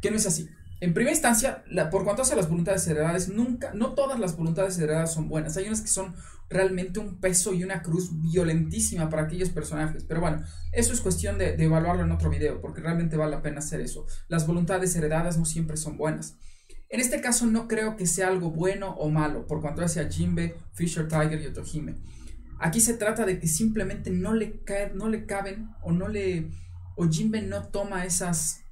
que 0.00 0.10
no 0.10 0.16
es 0.16 0.26
así. 0.26 0.48
En 0.80 0.92
primera 0.92 1.12
instancia, 1.12 1.64
por 1.90 2.04
cuanto 2.04 2.22
hace 2.22 2.36
las 2.36 2.48
voluntades 2.48 2.86
heredadas, 2.86 3.28
nunca, 3.28 3.72
no 3.72 3.94
todas 3.94 4.20
las 4.20 4.36
voluntades 4.36 4.78
heredadas 4.78 5.12
son 5.14 5.28
buenas. 5.28 5.56
Hay 5.56 5.66
unas 5.66 5.80
que 5.80 5.88
son 5.88 6.14
realmente 6.48 7.00
un 7.00 7.18
peso 7.18 7.54
y 7.54 7.64
una 7.64 7.82
cruz 7.82 8.10
violentísima 8.20 9.08
para 9.08 9.22
aquellos 9.22 9.48
personajes. 9.48 10.04
Pero 10.04 10.20
bueno, 10.20 10.42
eso 10.72 10.92
es 10.92 11.00
cuestión 11.00 11.38
de, 11.38 11.54
evaluarlo 11.54 12.04
en 12.04 12.12
otro 12.12 12.28
video, 12.30 12.60
porque 12.60 12.82
realmente 12.82 13.16
vale 13.16 13.32
la 13.32 13.42
pena 13.42 13.58
hacer 13.58 13.80
eso. 13.80 14.06
Las 14.28 14.46
voluntades 14.46 14.94
heredadas 14.94 15.38
no 15.38 15.44
siempre 15.44 15.76
son 15.76 15.96
buenas. 15.96 16.36
En 16.88 17.00
este 17.00 17.20
caso 17.20 17.46
no 17.46 17.66
creo 17.66 17.96
que 17.96 18.06
sea 18.06 18.28
algo 18.28 18.50
bueno 18.50 18.90
o 18.90 19.08
malo, 19.08 19.46
por 19.46 19.60
cuanto 19.60 19.82
hace 19.82 20.00
a 20.00 20.08
Jimbe, 20.08 20.56
Fisher 20.72 21.08
Tiger 21.08 21.40
y 21.40 21.46
Otohime. 21.46 21.96
Aquí 22.58 22.80
se 22.80 22.94
trata 22.94 23.26
de 23.26 23.38
que 23.38 23.48
simplemente 23.48 24.10
no 24.10 24.34
le, 24.34 24.62
no 24.94 25.08
le 25.08 25.26
caben 25.26 25.70
o 25.82 25.92
no 25.92 26.08
le... 26.08 26.50
o 26.96 27.08
Jimbe 27.08 27.42
no 27.42 27.68
toma 27.68 28.04
esas 28.04 28.62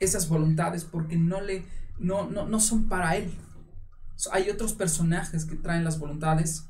esas 0.00 0.28
voluntades 0.28 0.84
porque 0.84 1.16
no 1.16 1.40
le 1.40 1.64
no, 1.98 2.30
no, 2.30 2.60
son 2.60 2.88
para 2.88 3.16
él. 3.16 3.30
Hay 4.32 4.48
otros 4.48 4.72
personajes 4.72 5.44
que 5.44 5.56
traen 5.56 5.84
las 5.84 5.98
voluntades 5.98 6.64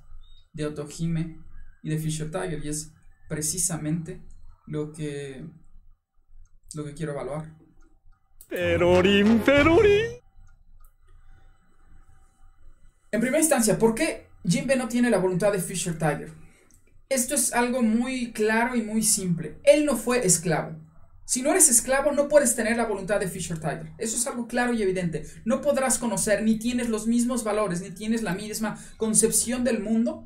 de 0.52 0.67
Otohime 0.67 1.38
y 1.85 1.90
de 1.90 1.99
Fisher 1.99 2.31
Tiger 2.31 2.64
y 2.64 2.69
es 2.69 2.93
precisamente 3.29 4.21
lo 4.67 4.93
que 4.93 5.47
lo 6.75 6.85
que 6.85 6.95
quiero 6.95 7.12
evaluar. 7.12 7.57
Perorín, 8.49 9.38
perorín. 9.40 10.19
En 13.12 13.21
primera 13.21 13.40
instancia, 13.40 13.79
¿por 13.79 13.95
qué 13.95 14.26
Jinbe 14.45 14.75
no 14.75 14.88
tiene 14.88 15.11
la 15.11 15.19
voluntad 15.19 15.52
de 15.52 15.61
Fisher 15.61 15.97
Tiger? 15.97 16.33
Esto 17.11 17.35
es 17.35 17.52
algo 17.52 17.83
muy 17.83 18.33
claro 18.33 18.76
y 18.76 18.83
muy 18.83 19.02
simple. 19.02 19.59
Él 19.64 19.85
no 19.85 19.97
fue 19.97 20.25
esclavo. 20.25 20.76
Si 21.25 21.43
no 21.43 21.50
eres 21.50 21.69
esclavo, 21.69 22.12
no 22.12 22.29
puedes 22.29 22.55
tener 22.55 22.76
la 22.76 22.87
voluntad 22.87 23.19
de 23.19 23.26
Fisher 23.26 23.59
Tiger. 23.59 23.90
Eso 23.99 24.17
es 24.17 24.25
algo 24.29 24.47
claro 24.47 24.73
y 24.75 24.83
evidente. 24.83 25.26
No 25.45 25.61
podrás 25.61 25.99
conocer, 25.99 26.45
ni 26.45 26.61
tienes 26.61 26.88
los 26.88 27.09
mismos 27.09 27.43
valores, 27.43 27.81
ni 27.81 27.90
tienes 27.90 28.23
la 28.23 28.35
misma 28.35 28.79
concepción 28.97 29.64
del 29.64 29.83
mundo 29.83 30.25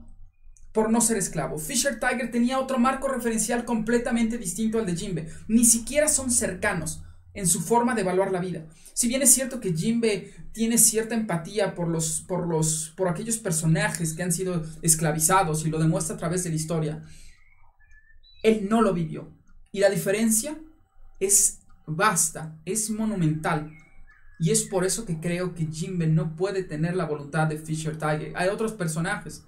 por 0.73 0.91
no 0.91 1.01
ser 1.01 1.17
esclavo. 1.17 1.57
Fisher 1.57 1.99
Tiger 1.99 2.31
tenía 2.31 2.61
otro 2.61 2.79
marco 2.79 3.09
referencial 3.09 3.65
completamente 3.65 4.37
distinto 4.37 4.79
al 4.79 4.85
de 4.85 4.95
Jimbe. 4.95 5.29
Ni 5.49 5.65
siquiera 5.65 6.09
son 6.09 6.31
cercanos 6.31 7.03
en 7.35 7.47
su 7.47 7.61
forma 7.61 7.95
de 7.95 8.03
evaluar 8.03 8.31
la 8.31 8.41
vida. 8.41 8.65
Si 8.95 9.09
bien 9.09 9.23
es 9.23 9.35
cierto 9.35 9.61
que 9.61 9.73
Jimbe 9.73 10.33
tiene 10.53 10.79
cierta 10.79 11.15
empatía 11.15 11.75
por 11.75 11.89
los, 11.89 12.21
por 12.23 12.47
los, 12.47 12.95
por 12.97 13.09
aquellos 13.09 13.39
personajes 13.39 14.15
que 14.15 14.23
han 14.23 14.33
sido 14.33 14.65
esclavizados 14.83 15.67
y 15.67 15.71
lo 15.71 15.81
demuestra 15.81 16.15
a 16.15 16.19
través 16.19 16.45
de 16.45 16.51
la 16.51 16.57
historia, 16.57 17.05
él 18.45 18.69
no 18.71 18.81
lo 18.83 18.95
vivió. 18.95 19.29
Y 19.73 19.81
la 19.81 19.91
diferencia 19.91 20.57
es 21.19 21.59
vasta, 21.87 22.57
es 22.65 22.89
monumental. 22.91 23.73
Y 24.39 24.51
es 24.51 24.63
por 24.63 24.85
eso 24.85 25.05
que 25.05 25.19
creo 25.19 25.55
que 25.55 25.67
Jinbe 25.67 26.07
no 26.07 26.37
puede 26.37 26.63
tener 26.63 26.95
la 26.95 27.07
voluntad 27.07 27.49
de 27.49 27.59
Fisher 27.59 27.97
Tiger. 27.97 28.33
Hay 28.37 28.49
otros 28.49 28.73
personajes 28.73 29.45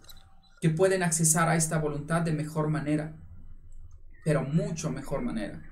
que 0.60 0.70
pueden 0.70 1.02
accesar 1.02 1.48
a 1.48 1.56
esta 1.56 1.78
voluntad 1.78 2.22
de 2.22 2.32
mejor 2.32 2.68
manera, 2.68 3.14
pero 4.24 4.42
mucho 4.42 4.90
mejor 4.90 5.22
manera. 5.22 5.62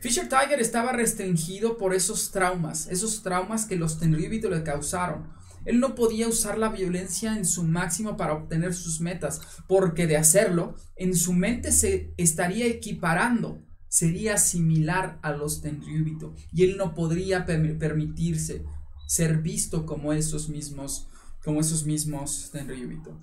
Fisher 0.00 0.28
Tiger 0.28 0.60
estaba 0.60 0.92
restringido 0.92 1.76
por 1.76 1.94
esos 1.94 2.30
traumas, 2.30 2.86
esos 2.88 3.22
traumas 3.22 3.64
que 3.64 3.76
los 3.76 3.98
Tenryubito 3.98 4.48
le 4.48 4.62
causaron. 4.62 5.32
Él 5.64 5.80
no 5.80 5.94
podía 5.94 6.28
usar 6.28 6.56
la 6.56 6.68
violencia 6.68 7.36
en 7.36 7.44
su 7.44 7.64
máximo 7.64 8.16
para 8.16 8.32
obtener 8.32 8.74
sus 8.74 9.00
metas, 9.00 9.40
porque 9.66 10.06
de 10.06 10.16
hacerlo, 10.16 10.76
en 10.96 11.16
su 11.16 11.32
mente 11.32 11.72
se 11.72 12.14
estaría 12.16 12.66
equiparando 12.66 13.62
sería 13.88 14.36
similar 14.36 15.18
a 15.22 15.32
los 15.32 15.62
Tenryubito 15.62 16.34
y 16.52 16.64
él 16.64 16.76
no 16.76 16.94
podría 16.94 17.46
permitirse 17.46 18.64
ser 19.06 19.38
visto 19.38 19.86
como 19.86 20.12
esos 20.12 20.48
mismos 20.48 21.08
como 21.42 21.60
esos 21.60 21.86
mismos 21.86 22.50
Tenryubito. 22.52 23.18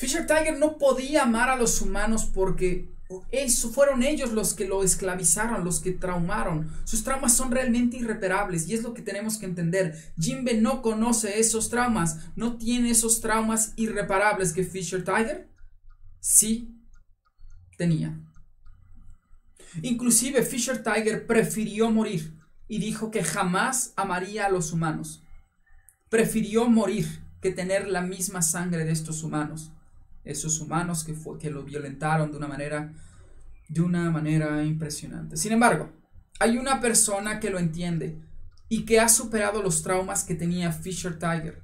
Fisher 0.00 0.26
Tiger 0.26 0.58
no 0.58 0.78
podía 0.78 1.24
amar 1.24 1.50
a 1.50 1.56
los 1.56 1.82
humanos 1.82 2.24
porque 2.24 2.90
eso 3.30 3.68
fueron 3.68 4.02
ellos 4.02 4.32
los 4.32 4.54
que 4.54 4.66
lo 4.66 4.82
esclavizaron, 4.82 5.62
los 5.62 5.80
que 5.80 5.92
traumaron. 5.92 6.72
Sus 6.84 7.04
traumas 7.04 7.36
son 7.36 7.50
realmente 7.50 7.98
irreparables 7.98 8.66
y 8.66 8.72
es 8.72 8.82
lo 8.82 8.94
que 8.94 9.02
tenemos 9.02 9.36
que 9.36 9.44
entender. 9.44 10.14
Jimbe 10.18 10.54
no 10.54 10.80
conoce 10.80 11.38
esos 11.38 11.68
traumas, 11.68 12.30
no 12.34 12.56
tiene 12.56 12.92
esos 12.92 13.20
traumas 13.20 13.74
irreparables 13.76 14.54
que 14.54 14.64
Fisher 14.64 15.04
Tiger 15.04 15.50
sí 16.18 16.82
tenía. 17.76 18.18
Inclusive 19.82 20.42
Fisher 20.44 20.82
Tiger 20.82 21.26
prefirió 21.26 21.90
morir 21.90 22.40
y 22.68 22.78
dijo 22.78 23.10
que 23.10 23.22
jamás 23.22 23.92
amaría 23.96 24.46
a 24.46 24.50
los 24.50 24.72
humanos. 24.72 25.22
Prefirió 26.08 26.70
morir 26.70 27.22
que 27.42 27.50
tener 27.50 27.86
la 27.86 28.00
misma 28.00 28.40
sangre 28.40 28.86
de 28.86 28.92
estos 28.92 29.22
humanos. 29.22 29.72
Esos 30.24 30.60
humanos 30.60 31.04
que, 31.04 31.14
fue, 31.14 31.38
que 31.38 31.50
lo 31.50 31.64
violentaron 31.64 32.30
de 32.30 32.36
una 32.36 32.48
manera 32.48 32.92
de 33.70 33.80
una 33.80 34.10
manera 34.10 34.64
impresionante. 34.64 35.36
Sin 35.36 35.52
embargo, 35.52 35.92
hay 36.40 36.58
una 36.58 36.80
persona 36.80 37.38
que 37.38 37.50
lo 37.50 37.58
entiende 37.58 38.20
y 38.68 38.84
que 38.84 38.98
ha 38.98 39.08
superado 39.08 39.62
los 39.62 39.82
traumas 39.82 40.24
que 40.24 40.34
tenía 40.34 40.72
Fisher 40.72 41.18
Tiger 41.18 41.62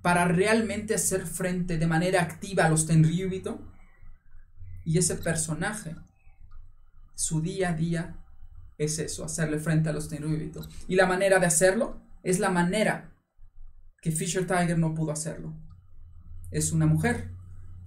para 0.00 0.26
realmente 0.26 0.94
hacer 0.94 1.26
frente 1.26 1.76
de 1.76 1.86
manera 1.86 2.22
activa 2.22 2.64
a 2.64 2.70
los 2.70 2.86
Tenryubito 2.86 3.60
y 4.82 4.96
ese 4.96 5.16
personaje, 5.16 5.94
su 7.14 7.42
día 7.42 7.70
a 7.70 7.74
día 7.74 8.16
es 8.78 8.98
eso, 8.98 9.22
hacerle 9.22 9.58
frente 9.58 9.90
a 9.90 9.92
los 9.92 10.08
Tenryubito. 10.08 10.66
Y 10.88 10.96
la 10.96 11.04
manera 11.04 11.38
de 11.38 11.46
hacerlo 11.46 12.00
es 12.22 12.38
la 12.38 12.48
manera 12.48 13.12
que 14.00 14.10
Fisher 14.10 14.46
Tiger 14.46 14.78
no 14.78 14.94
pudo 14.94 15.12
hacerlo. 15.12 15.54
Es 16.50 16.72
una 16.72 16.86
mujer 16.86 17.30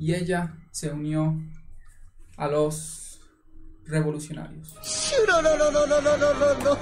y 0.03 0.13
ella 0.13 0.57
se 0.69 0.91
unió 0.91 1.41
a 2.35 2.49
los 2.49 3.21
revolucionarios. 3.85 4.75
No, 5.25 5.41
no, 5.41 5.57
no, 5.57 5.71
no, 5.71 6.01
no, 6.01 6.17
no, 6.17 6.53
no. 6.61 6.77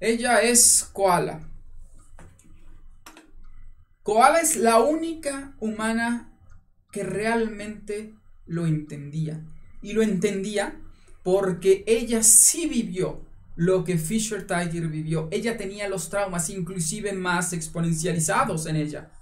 Ella 0.00 0.40
es 0.40 0.88
Koala. 0.94 1.46
Koala 4.02 4.40
es 4.40 4.56
la 4.56 4.78
única 4.78 5.54
humana 5.60 6.32
que 6.90 7.02
realmente 7.02 8.14
lo 8.46 8.64
entendía. 8.64 9.44
Y 9.82 9.92
lo 9.92 10.00
entendía 10.00 10.80
porque 11.22 11.84
ella 11.86 12.22
sí 12.22 12.66
vivió 12.66 13.26
lo 13.56 13.84
que 13.84 13.98
Fisher 13.98 14.46
Tiger 14.46 14.88
vivió. 14.88 15.28
Ella 15.30 15.58
tenía 15.58 15.86
los 15.86 16.08
traumas 16.08 16.48
inclusive 16.48 17.12
más 17.12 17.52
exponencializados 17.52 18.64
en 18.64 18.76
ella. 18.76 19.12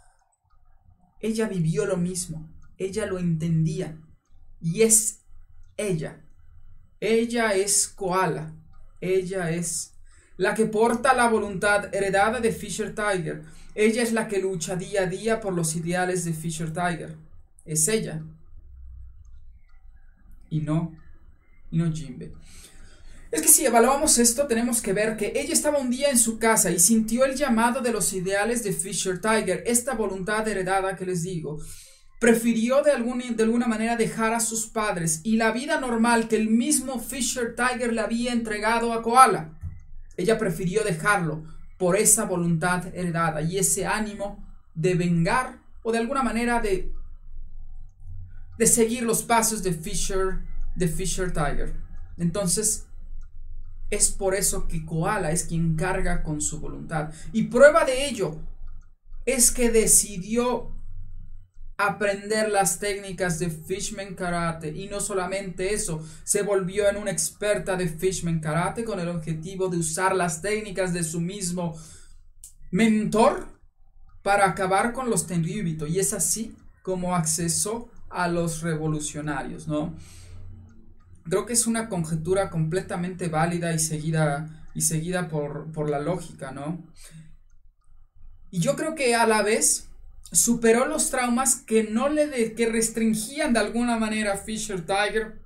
Ella 1.19 1.49
vivió 1.49 1.85
lo 1.85 1.97
mismo. 1.97 2.49
Ella 2.79 3.07
lo 3.07 3.19
entendía. 3.19 3.99
Y 4.61 4.83
es 4.83 5.21
ella. 5.77 6.25
Ella 7.01 7.55
es 7.55 7.89
Koala. 7.89 8.55
Ella 9.01 9.51
es 9.51 9.93
la 10.37 10.55
que 10.55 10.67
porta 10.67 11.15
la 11.15 11.29
voluntad 11.29 11.95
heredada 11.95 12.41
de 12.41 12.53
Fisher 12.53 12.95
Tiger. 12.95 13.43
Ella 13.75 14.03
es 14.03 14.13
la 14.13 14.27
que 14.27 14.39
lucha 14.39 14.77
día 14.77 15.03
a 15.03 15.07
día 15.07 15.41
por 15.41 15.53
los 15.53 15.77
ideales 15.77 16.25
de 16.25 16.33
Fisher 16.33 16.73
Tiger. 16.73 17.17
Es 17.67 17.87
ella 17.89 18.23
y 20.51 20.61
no, 20.61 20.97
y 21.71 21.79
no 21.79 21.93
Jimbe. 21.93 22.33
Es 23.31 23.43
que 23.43 23.49
si 23.49 23.67
evaluamos 23.67 24.17
esto, 24.19 24.47
tenemos 24.47 24.81
que 24.81 24.95
ver 24.95 25.17
que 25.17 25.33
ella 25.37 25.53
estaba 25.53 25.79
un 25.79 25.91
día 25.91 26.09
en 26.09 26.19
su 26.19 26.39
casa 26.39 26.71
y 26.71 26.79
sintió 26.79 27.27
el 27.27 27.37
llamado 27.37 27.83
de 27.83 27.93
los 27.93 28.13
ideales 28.15 28.65
de 28.65 28.73
Fisher 28.73 29.21
Tiger, 29.21 29.63
esta 29.67 29.95
voluntad 29.95 30.49
heredada 30.49 30.97
que 30.97 31.05
les 31.05 31.23
digo. 31.23 31.59
Prefirió 32.19 32.83
de, 32.83 32.93
alguna, 32.93 33.25
de 33.31 33.43
alguna 33.43 33.67
manera 33.67 33.97
dejar 33.97 34.35
a 34.35 34.41
sus 34.41 34.67
padres 34.67 35.21
y 35.25 35.37
la 35.37 35.53
vida 35.53 35.79
normal 35.81 36.29
que 36.29 36.37
el 36.37 36.49
mismo 36.49 36.99
Fisher 36.99 37.55
Tiger 37.55 37.93
le 37.93 38.01
había 38.01 38.33
entregado 38.33 38.93
a 38.93 39.03
Koala. 39.03 39.59
Ella 40.17 40.37
prefirió 40.37 40.83
dejarlo 40.83 41.45
por 41.79 41.97
esa 41.97 42.25
voluntad 42.25 42.87
heredada 42.95 43.41
y 43.43 43.59
ese 43.59 43.87
ánimo 43.87 44.45
de 44.75 44.95
vengar 44.95 45.61
o 45.83 45.93
de 45.93 45.99
alguna 45.99 46.23
manera 46.23 46.61
de 46.61 46.93
de 48.59 48.67
seguir 48.67 49.05
los 49.05 49.23
pasos 49.23 49.63
de 49.63 49.73
Fisher, 49.73 50.41
de 50.75 50.89
Fisher 50.89 51.33
Tiger. 51.33 51.75
Entonces, 52.19 52.85
Es 53.91 54.11
por 54.11 54.35
eso 54.35 54.69
que 54.69 54.85
Koala 54.85 55.31
es 55.33 55.45
quien 55.45 55.75
carga 55.75 56.23
con 56.23 56.43
su 56.43 56.61
voluntad. 56.61 57.11
Y 57.33 57.45
prueba 57.45 57.87
de 57.87 58.07
ello 58.07 58.37
es 59.25 59.51
que 59.51 59.71
decidió 59.71 60.77
aprender 61.79 62.51
las 62.51 62.81
técnicas 62.81 63.39
de 63.39 63.51
Fishman 63.51 64.17
Karate 64.17 64.69
y 64.69 64.89
no 64.89 65.01
solamente 65.01 65.73
eso, 65.73 66.05
se 66.25 66.43
volvió 66.43 66.89
en 66.91 66.97
una 66.97 67.13
experta 67.13 67.77
de 67.77 67.89
Fishman 67.89 68.41
Karate 68.41 68.85
con 68.85 68.99
el 68.99 69.09
objetivo 69.09 69.69
de 69.69 69.79
usar 69.79 70.15
las 70.15 70.43
técnicas 70.43 70.93
de 70.93 71.05
su 71.05 71.21
mismo 71.21 71.79
mentor 72.73 73.47
para 74.23 74.47
acabar 74.47 74.93
con 74.93 75.09
los 75.09 75.29
Tenryubito 75.29 75.87
y 75.87 76.01
es 76.01 76.13
así 76.13 76.55
como 76.83 77.15
accesó 77.15 77.89
a 78.11 78.27
los 78.27 78.63
revolucionarios, 78.63 79.69
¿no? 79.69 79.95
Creo 81.25 81.47
que 81.47 81.53
es 81.53 81.67
una 81.69 81.89
conjetura 81.89 82.51
completamente 82.51 83.29
válida 83.29 83.73
y 83.73 83.79
seguida, 83.79 84.67
y 84.75 84.81
seguida 84.81 85.29
por, 85.29 85.71
por 85.71 85.89
la 85.89 86.01
lógica, 86.01 86.51
¿no? 86.51 86.83
Y 88.51 88.59
yo 88.59 88.75
creo 88.75 88.97
que 88.97 89.15
a 89.15 89.27
la 89.27 89.43
vez 89.43 89.88
superó 90.33 90.87
los 90.87 91.11
traumas 91.11 91.57
que 91.57 91.85
no 91.85 92.09
le 92.09 92.55
que 92.55 92.69
restringían 92.69 93.53
de 93.53 93.61
alguna 93.61 93.97
manera 93.97 94.35
a 94.35 94.37
Fisher 94.37 94.85
Tiger 94.85 95.41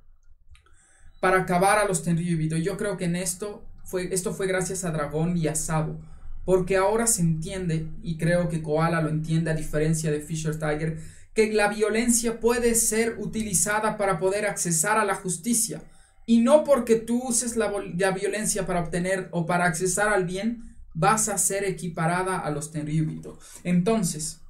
para 1.19 1.39
acabar 1.39 1.79
a 1.79 1.85
los 1.85 2.03
Tenryubito. 2.03 2.57
Yo 2.57 2.75
creo 2.75 2.97
que 2.97 3.05
en 3.05 3.15
esto 3.15 3.65
fue, 3.85 4.13
esto 4.13 4.33
fue 4.33 4.47
gracias 4.47 4.83
a 4.83 4.91
Dragón 4.91 5.37
y 5.37 5.47
a 5.47 5.55
Sabo. 5.55 6.01
Porque 6.45 6.75
ahora 6.75 7.07
se 7.07 7.21
entiende, 7.21 7.87
y 8.01 8.17
creo 8.17 8.49
que 8.49 8.61
Koala 8.61 9.01
lo 9.01 9.07
entiende 9.07 9.49
a 9.49 9.55
diferencia 9.55 10.11
de 10.11 10.19
Fisher 10.19 10.59
Tiger, 10.59 10.99
que 11.33 11.53
la 11.53 11.69
violencia 11.69 12.41
puede 12.41 12.75
ser 12.75 13.15
utilizada 13.17 13.95
para 13.97 14.19
poder 14.19 14.45
accesar 14.45 14.97
a 14.97 15.05
la 15.05 15.15
justicia. 15.15 15.81
Y 16.25 16.41
no 16.41 16.65
porque 16.65 16.97
tú 16.97 17.23
uses 17.25 17.55
la, 17.55 17.71
la 17.97 18.11
violencia 18.11 18.65
para 18.65 18.81
obtener 18.81 19.29
o 19.31 19.45
para 19.45 19.65
accesar 19.65 20.09
al 20.09 20.25
bien, 20.25 20.75
vas 20.93 21.29
a 21.29 21.37
ser 21.37 21.63
equiparada 21.63 22.37
a 22.37 22.51
los 22.51 22.71
Tenryubito. 22.73 23.39
Entonces, 23.63 24.42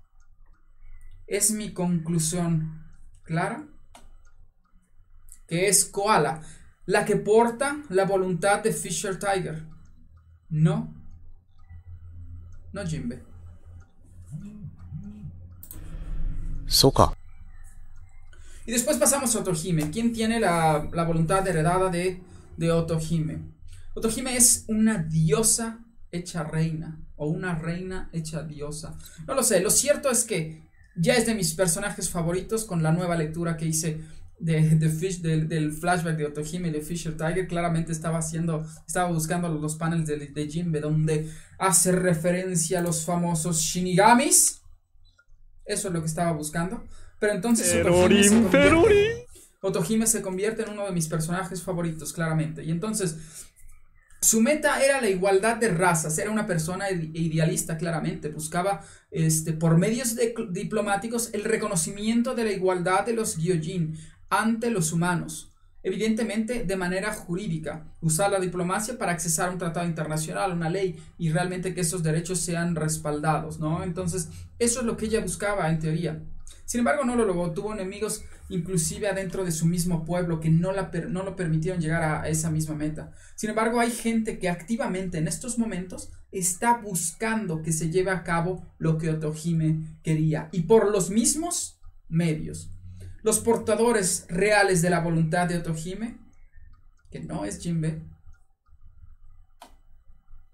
es 1.34 1.50
mi 1.50 1.74
conclusión 1.74 2.86
clara, 3.24 3.68
que 5.48 5.68
es 5.68 5.84
Koala, 5.86 6.42
la 6.86 7.06
que 7.06 7.16
porta 7.16 7.82
la 7.90 8.06
voluntad 8.06 8.62
de 8.62 8.72
Fisher 8.72 9.18
Tiger, 9.18 9.66
no, 10.50 10.94
no 12.72 12.86
Jimbe. 12.86 13.24
Soka. 16.68 17.14
Y 18.66 18.72
después 18.72 18.98
pasamos 18.98 19.36
a 19.36 19.40
Otohime. 19.40 19.90
¿Quién 19.90 20.14
tiene 20.14 20.40
la, 20.40 20.88
la 20.94 21.04
voluntad 21.04 21.48
heredada 21.48 21.90
de, 21.90 22.22
de 22.58 22.72
Otohime? 22.72 23.40
Otohime 23.96 24.38
es 24.38 24.66
una 24.68 25.00
diosa 25.00 25.80
hecha 26.12 26.44
reina 26.44 27.00
o 27.16 27.28
una 27.28 27.56
reina 27.56 28.10
hecha 28.14 28.44
diosa. 28.44 28.96
No 29.26 29.34
lo 29.34 29.42
sé, 29.42 29.62
lo 29.62 29.72
cierto 29.72 30.12
es 30.12 30.24
que 30.24 30.62
ya 30.96 31.16
es 31.16 31.26
de 31.26 31.36
mis 31.36 31.54
personajes 31.54 32.10
favoritos 32.10 32.66
con 32.66 32.84
la 32.84 32.92
nueva 32.92 33.16
lectura 33.16 33.58
que 33.58 33.66
hice 33.66 34.02
de, 34.40 34.62
de 34.76 34.90
Fish, 34.90 35.22
del, 35.22 35.48
del, 35.48 35.72
flashback 35.72 36.18
de 36.18 36.26
Otohime 36.26 36.72
de 36.72 36.82
Fisher 36.82 37.16
Tiger. 37.16 37.48
Claramente 37.48 37.92
estaba 37.92 38.20
haciendo, 38.20 38.66
estaba 38.86 39.12
buscando 39.12 39.50
los 39.50 39.76
paneles 39.76 40.06
de, 40.06 40.18
de 40.28 40.48
Jinbe 40.48 40.80
donde 40.80 41.30
hace 41.58 41.92
referencia 41.92 42.80
a 42.80 42.82
los 42.82 43.06
famosos 43.06 43.60
Shinigamis. 43.60 44.62
Eso 45.66 45.88
es 45.88 45.94
lo 45.94 46.02
que 46.02 46.08
estaba 46.08 46.32
buscando. 46.34 46.84
Pero 47.20 47.34
entonces 47.34 47.74
Otohime 47.74 48.24
se, 48.24 48.34
convierte, 48.34 49.26
Otohime 49.62 50.08
se 50.08 50.22
convierte 50.22 50.64
en 50.64 50.70
uno 50.72 50.86
de 50.86 50.92
mis 50.92 51.08
personajes 51.08 51.64
favoritos, 51.64 52.12
claramente. 52.12 52.66
Y 52.66 52.72
entonces 52.72 53.18
su 54.24 54.40
meta 54.42 54.82
era 54.82 55.02
la 55.02 55.10
igualdad 55.10 55.58
de 55.58 55.68
razas, 55.68 56.18
era 56.18 56.32
una 56.32 56.48
persona 56.48 56.90
idealista 56.90 57.78
claramente, 57.78 58.30
buscaba 58.30 58.82
este, 59.12 59.52
por 59.52 59.78
medios 59.78 60.16
diplomáticos 60.50 61.30
el 61.34 61.44
reconocimiento 61.44 62.34
de 62.34 62.46
la 62.46 62.52
igualdad 62.54 63.06
de 63.06 63.12
los 63.12 63.36
Gyojin 63.36 63.98
ante 64.30 64.70
los 64.70 64.94
humanos, 64.94 65.52
evidentemente 65.84 66.64
de 66.64 66.76
manera 66.78 67.14
jurídica, 67.14 67.94
usar 68.00 68.32
la 68.32 68.40
diplomacia 68.40 68.98
para 68.98 69.12
accesar 69.12 69.50
a 69.50 69.52
un 69.52 69.58
tratado 69.58 69.86
internacional, 69.86 70.54
una 70.54 70.70
ley 70.70 70.96
y 71.18 71.30
realmente 71.30 71.74
que 71.74 71.82
esos 71.82 72.02
derechos 72.02 72.40
sean 72.40 72.76
respaldados, 72.76 73.60
¿no? 73.60 73.84
Entonces, 73.84 74.30
eso 74.58 74.80
es 74.80 74.86
lo 74.86 74.96
que 74.96 75.08
ella 75.08 75.20
buscaba 75.20 75.70
en 75.70 75.80
teoría. 75.80 76.24
Sin 76.64 76.80
embargo, 76.80 77.04
no 77.04 77.18
lo 77.18 77.26
logró, 77.26 77.52
tuvo 77.52 77.74
enemigos 77.74 78.24
inclusive 78.50 79.08
adentro 79.08 79.46
de 79.46 79.52
su 79.52 79.66
mismo 79.66 80.06
pueblo 80.06 80.40
que 80.40 80.50
no, 80.50 80.72
la 80.72 80.92
no 81.10 81.24
lo 81.24 81.36
permitieron 81.36 81.82
llegar 81.82 82.04
a 82.04 82.28
esa 82.28 82.52
misma 82.52 82.76
meta. 82.76 83.12
Sin 83.36 83.50
embargo, 83.50 83.80
hay 83.80 83.92
gente 83.92 84.40
que 84.40 84.50
activamente 84.50 85.18
en 85.18 85.28
estos 85.28 85.58
momentos 85.58 86.12
está 86.32 86.78
buscando 86.78 87.62
que 87.62 87.72
se 87.72 87.90
lleve 87.90 88.12
a 88.12 88.24
cabo 88.24 88.74
lo 88.78 88.98
que 88.98 89.10
Otohime 89.10 90.00
quería 90.04 90.50
y 90.52 90.64
por 90.64 90.92
los 90.92 91.10
mismos 91.10 91.80
medios. 92.10 92.70
Los 93.22 93.40
portadores 93.40 94.26
reales 94.30 94.82
de 94.82 94.90
la 94.90 95.00
voluntad 95.00 95.48
de 95.48 95.58
Otohime, 95.58 96.18
que 97.10 97.22
no 97.22 97.46
es 97.46 97.60
Jinbe, 97.60 98.04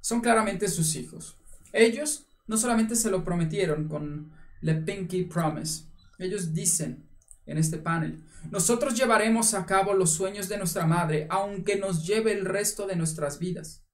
son 0.01 0.21
claramente 0.21 0.67
sus 0.67 0.95
hijos. 0.95 1.37
Ellos 1.73 2.27
no 2.47 2.57
solamente 2.57 2.95
se 2.95 3.09
lo 3.09 3.23
prometieron 3.23 3.87
con 3.87 4.31
The 4.61 4.75
Pinky 4.75 5.23
Promise, 5.23 5.85
ellos 6.19 6.53
dicen 6.53 7.08
en 7.49 7.57
este 7.57 7.77
panel. 7.77 8.23
Nosotros 8.51 8.95
llevaremos 8.95 9.53
a 9.53 9.65
cabo 9.65 9.93
los 9.93 10.11
sueños 10.11 10.47
de 10.49 10.57
nuestra 10.57 10.85
madre, 10.85 11.27
aunque 11.29 11.77
nos 11.77 12.05
lleve 12.05 12.31
el 12.31 12.45
resto 12.45 12.87
de 12.87 12.95
nuestras 12.95 13.39
vidas. 13.39 13.85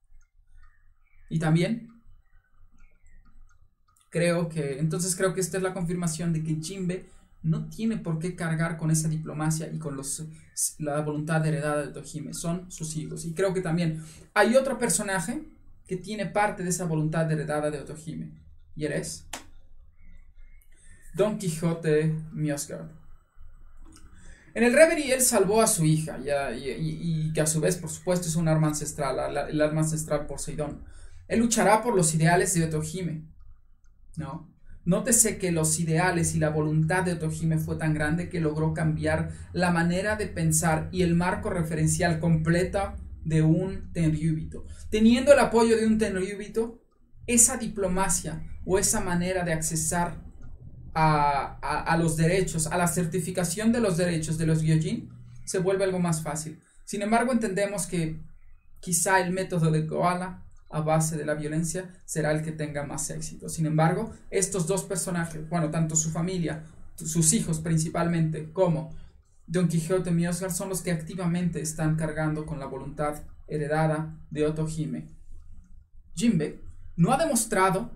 Y 1.28 1.38
también 1.38 1.88
creo 4.10 4.48
que, 4.48 4.78
entonces 4.78 5.16
creo 5.16 5.34
que 5.34 5.40
esta 5.40 5.56
es 5.56 5.62
la 5.62 5.74
confirmación 5.74 6.32
de 6.32 6.42
que 6.42 6.56
Jimbe 6.62 7.08
no 7.42 7.68
tiene 7.68 7.96
por 7.96 8.18
qué 8.18 8.34
cargar 8.34 8.76
con 8.76 8.90
esa 8.90 9.08
diplomacia 9.08 9.70
y 9.72 9.78
con 9.78 9.96
los, 9.96 10.24
la 10.78 11.00
voluntad 11.00 11.44
heredada 11.46 11.86
de 11.86 11.92
Tojime, 11.92 12.34
son 12.34 12.70
sus 12.70 12.96
hijos. 12.96 13.24
Y 13.24 13.34
creo 13.34 13.54
que 13.54 13.60
también 13.60 14.02
hay 14.34 14.56
otro 14.56 14.78
personaje 14.78 15.44
que 15.86 15.96
tiene 15.96 16.26
parte 16.26 16.62
de 16.62 16.70
esa 16.70 16.84
voluntad 16.84 17.30
heredada 17.30 17.70
de 17.70 17.78
Otohime, 17.78 18.32
y 18.74 18.84
eres 18.84 19.26
Don 21.14 21.38
Quijote 21.38 22.14
Miosgar. 22.32 23.05
En 24.56 24.64
el 24.64 24.72
Reverie 24.72 25.12
él 25.12 25.20
salvó 25.20 25.60
a 25.60 25.66
su 25.66 25.84
hija, 25.84 26.18
y, 26.18 27.30
que 27.34 27.42
a 27.42 27.46
su 27.46 27.60
vez, 27.60 27.76
por 27.76 27.90
supuesto, 27.90 28.26
es 28.26 28.36
un 28.36 28.48
arma 28.48 28.68
ancestral, 28.68 29.36
el 29.50 29.60
arma 29.60 29.82
ancestral 29.82 30.24
Poseidón. 30.24 30.82
Él 31.28 31.40
luchará 31.40 31.82
por 31.82 31.94
los 31.94 32.14
ideales 32.14 32.54
de 32.54 32.64
Otohime. 32.64 33.26
¿No? 34.16 34.50
Nótese 34.86 35.36
que 35.36 35.52
los 35.52 35.78
ideales 35.78 36.34
y 36.34 36.38
la 36.38 36.48
voluntad 36.48 37.02
de 37.02 37.12
Otohime 37.12 37.58
fue 37.58 37.76
tan 37.76 37.92
grande 37.92 38.30
que 38.30 38.40
logró 38.40 38.72
cambiar 38.72 39.30
la 39.52 39.72
manera 39.72 40.16
de 40.16 40.26
pensar 40.26 40.88
y 40.90 41.02
el 41.02 41.14
marco 41.14 41.50
referencial 41.50 42.18
completa 42.18 42.96
de 43.26 43.42
un 43.42 43.92
Tenryubito. 43.92 44.64
Teniendo 44.88 45.34
el 45.34 45.38
apoyo 45.38 45.76
de 45.76 45.86
un 45.86 45.98
Tenryubito, 45.98 46.82
esa 47.26 47.58
diplomacia 47.58 48.42
o 48.64 48.78
esa 48.78 49.02
manera 49.02 49.44
de 49.44 49.52
accesar 49.52 50.25
a, 50.98 51.96
los 51.98 52.16
derechos, 52.16 52.66
a 52.66 52.78
la 52.78 52.88
certificación 52.88 53.70
de 53.70 53.80
los 53.80 53.98
derechos 53.98 54.38
de 54.38 54.46
los 54.46 54.62
Gyojin, 54.62 55.10
se 55.44 55.58
vuelve 55.58 55.84
algo 55.84 55.98
más 55.98 56.22
fácil. 56.22 56.58
Sin 56.84 57.02
embargo, 57.02 57.32
entendemos 57.32 57.86
que 57.86 58.22
quizá 58.80 59.20
el 59.20 59.32
método 59.32 59.70
de 59.70 59.86
Koala 59.86 60.42
a 60.70 60.80
base 60.80 61.16
de 61.16 61.26
la 61.26 61.34
violencia 61.34 61.92
será 62.06 62.32
el 62.32 62.42
que 62.42 62.52
tenga 62.52 62.84
más 62.84 63.10
éxito. 63.10 63.50
Sin 63.50 63.66
embargo, 63.66 64.12
estos 64.30 64.66
dos 64.66 64.84
personajes, 64.84 65.46
bueno, 65.48 65.70
tanto 65.70 65.96
su 65.96 66.10
familia, 66.10 66.64
sus 66.96 67.34
hijos 67.34 67.60
principalmente, 67.60 68.50
como 68.52 68.96
Don 69.46 69.68
Quijote 69.68 70.10
y 70.10 70.26
Oscar 70.26 70.50
son 70.50 70.70
los 70.70 70.80
que 70.80 70.92
activamente 70.92 71.60
están 71.60 71.96
cargando 71.96 72.46
con 72.46 72.58
la 72.58 72.66
voluntad 72.66 73.22
heredada 73.46 74.18
de 74.30 74.46
Otohime. 74.46 75.06
Jinbe 76.14 76.62
no 76.96 77.12
ha 77.12 77.18
demostrado 77.18 77.90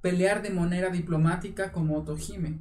pelear 0.00 0.42
de 0.42 0.50
manera 0.50 0.90
diplomática 0.90 1.72
como 1.72 1.96
Otohime, 1.96 2.58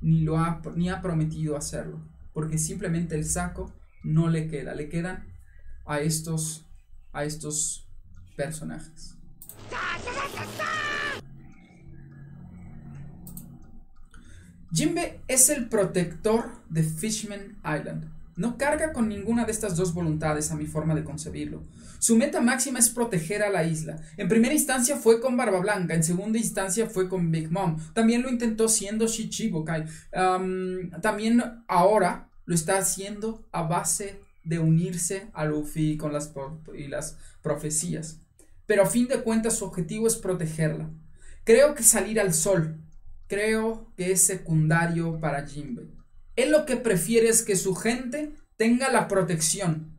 ni, 0.00 0.20
lo 0.20 0.38
ha, 0.38 0.60
ni 0.74 0.90
ha 0.90 1.00
prometido 1.02 1.56
hacerlo, 1.56 2.00
porque 2.32 2.58
simplemente 2.58 3.14
el 3.14 3.24
saco 3.24 3.72
no 4.02 4.28
le 4.28 4.48
queda, 4.48 4.74
le 4.74 4.88
quedan 4.88 5.24
a 5.84 6.00
estos, 6.00 6.66
a 7.12 7.24
estos 7.24 7.88
personajes. 8.36 9.16
Jimbe 14.72 15.20
es 15.26 15.48
el 15.48 15.68
protector 15.68 16.50
de 16.68 16.82
Fishman 16.82 17.56
Island. 17.64 18.12
No 18.36 18.58
carga 18.58 18.92
con 18.92 19.08
ninguna 19.08 19.46
de 19.46 19.52
estas 19.52 19.76
dos 19.76 19.94
voluntades 19.94 20.50
a 20.50 20.56
mi 20.56 20.66
forma 20.66 20.94
de 20.94 21.04
concebirlo. 21.04 21.62
Su 22.06 22.14
meta 22.14 22.40
máxima 22.40 22.78
es 22.78 22.88
proteger 22.88 23.42
a 23.42 23.50
la 23.50 23.64
isla. 23.64 23.96
En 24.16 24.28
primera 24.28 24.54
instancia 24.54 24.96
fue 24.96 25.20
con 25.20 25.36
Barba 25.36 25.58
Blanca, 25.58 25.92
en 25.92 26.04
segunda 26.04 26.38
instancia 26.38 26.88
fue 26.88 27.08
con 27.08 27.32
Big 27.32 27.50
Mom. 27.50 27.78
También 27.94 28.22
lo 28.22 28.28
intentó 28.28 28.68
siendo 28.68 29.08
Shichibukai. 29.08 29.86
también 31.02 31.42
ahora 31.66 32.30
lo 32.44 32.54
está 32.54 32.78
haciendo 32.78 33.44
a 33.50 33.62
base 33.62 34.20
de 34.44 34.60
unirse 34.60 35.26
a 35.32 35.46
Luffy 35.46 35.96
con 35.96 36.12
las, 36.12 36.32
y 36.78 36.86
las 36.86 37.18
profecías. 37.42 38.20
Pero 38.66 38.84
a 38.84 38.86
fin 38.86 39.08
de 39.08 39.22
cuentas 39.22 39.56
su 39.56 39.64
objetivo 39.64 40.06
es 40.06 40.14
protegerla. 40.14 40.88
Creo 41.42 41.74
que 41.74 41.82
salir 41.82 42.20
al 42.20 42.34
sol, 42.34 42.76
creo 43.26 43.92
que 43.96 44.12
es 44.12 44.24
secundario 44.24 45.18
para 45.18 45.44
Jinbe. 45.44 45.88
Él 46.36 46.52
lo 46.52 46.66
que 46.66 46.76
prefiere 46.76 47.28
es 47.28 47.42
que 47.42 47.56
su 47.56 47.74
gente 47.74 48.32
tenga 48.56 48.92
la 48.92 49.08
protección. 49.08 49.95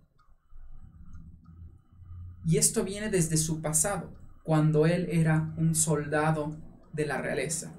Y 2.47 2.57
esto 2.57 2.85
viene 2.85 3.09
desde 3.09 3.35
su 3.35 3.61
pasado, 3.61 4.09
cuando 4.41 4.85
él 4.85 5.09
era 5.11 5.53
un 5.57 5.75
soldado 5.75 6.55
de 6.93 7.05
la 7.05 7.17
realeza. 7.17 7.73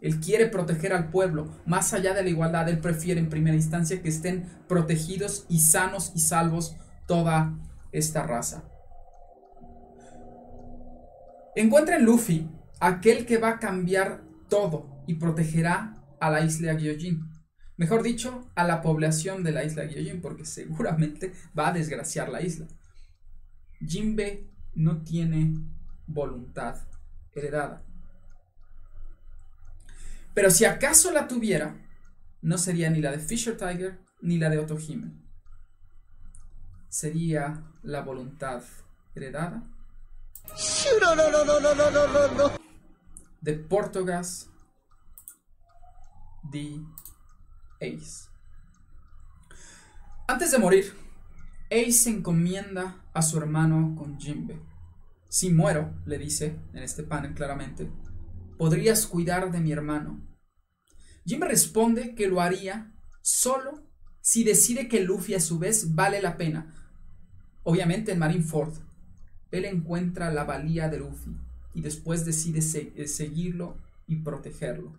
Él 0.00 0.18
quiere 0.18 0.48
proteger 0.48 0.92
al 0.92 1.10
pueblo. 1.10 1.54
Más 1.66 1.94
allá 1.94 2.14
de 2.14 2.24
la 2.24 2.28
igualdad, 2.28 2.68
él 2.68 2.80
prefiere 2.80 3.20
en 3.20 3.28
primera 3.28 3.54
instancia 3.54 4.02
que 4.02 4.08
estén 4.08 4.48
protegidos 4.66 5.46
y 5.48 5.60
sanos 5.60 6.10
y 6.16 6.18
salvos 6.18 6.74
toda 7.06 7.56
esta 7.92 8.24
raza. 8.24 8.64
Encuentra 11.54 11.94
en 11.94 12.04
Luffy 12.04 12.50
aquel 12.80 13.24
que 13.24 13.38
va 13.38 13.50
a 13.50 13.58
cambiar 13.60 14.24
todo 14.48 15.04
y 15.06 15.14
protegerá 15.14 15.96
a 16.18 16.28
la 16.28 16.44
isla 16.44 16.74
Gyojin. 16.74 17.20
Mejor 17.76 18.02
dicho, 18.02 18.50
a 18.56 18.64
la 18.64 18.82
población 18.82 19.44
de 19.44 19.52
la 19.52 19.62
isla 19.62 19.84
Gyojin, 19.84 20.20
porque 20.20 20.44
seguramente 20.44 21.32
va 21.56 21.68
a 21.68 21.72
desgraciar 21.72 22.30
la 22.30 22.42
isla. 22.42 22.66
Jinbe 23.80 24.48
no 24.74 25.02
tiene 25.02 25.54
voluntad 26.06 26.76
heredada. 27.34 27.82
Pero 30.34 30.50
si 30.50 30.64
acaso 30.64 31.10
la 31.10 31.26
tuviera, 31.26 31.76
no 32.42 32.58
sería 32.58 32.90
ni 32.90 33.00
la 33.00 33.10
de 33.10 33.18
Fisher 33.18 33.56
Tiger 33.56 33.98
ni 34.20 34.38
la 34.38 34.50
de 34.50 34.58
Otohime. 34.58 35.12
Sería 36.88 37.64
la 37.82 38.02
voluntad 38.02 38.62
heredada 39.14 39.62
de 43.40 43.52
Portogas 43.54 44.48
de 46.42 46.80
Ace. 47.80 48.28
Antes 50.26 50.50
de 50.50 50.58
morir, 50.58 50.94
Ace 51.70 51.92
se 51.92 52.10
encomienda 52.10 52.96
a 53.18 53.22
su 53.22 53.36
hermano 53.36 53.96
con 53.96 54.16
Jimbe. 54.16 54.60
Si 55.28 55.50
muero, 55.50 55.92
le 56.06 56.18
dice 56.18 56.56
en 56.72 56.84
este 56.84 57.02
panel 57.02 57.34
claramente, 57.34 57.90
podrías 58.56 59.08
cuidar 59.08 59.50
de 59.50 59.58
mi 59.58 59.72
hermano. 59.72 60.24
Jimbe 61.26 61.48
responde 61.48 62.14
que 62.14 62.28
lo 62.28 62.40
haría 62.40 62.94
solo 63.20 63.82
si 64.20 64.44
decide 64.44 64.86
que 64.86 65.00
Luffy 65.00 65.34
a 65.34 65.40
su 65.40 65.58
vez 65.58 65.96
vale 65.96 66.22
la 66.22 66.36
pena. 66.36 66.72
Obviamente 67.64 68.12
en 68.12 68.20
Marineford, 68.20 68.74
él 69.50 69.64
encuentra 69.64 70.32
la 70.32 70.44
valía 70.44 70.88
de 70.88 70.98
Luffy 70.98 71.36
y 71.74 71.80
después 71.80 72.24
decide 72.24 72.60
eh, 72.94 73.08
seguirlo 73.08 73.78
y 74.06 74.16
protegerlo. 74.16 74.96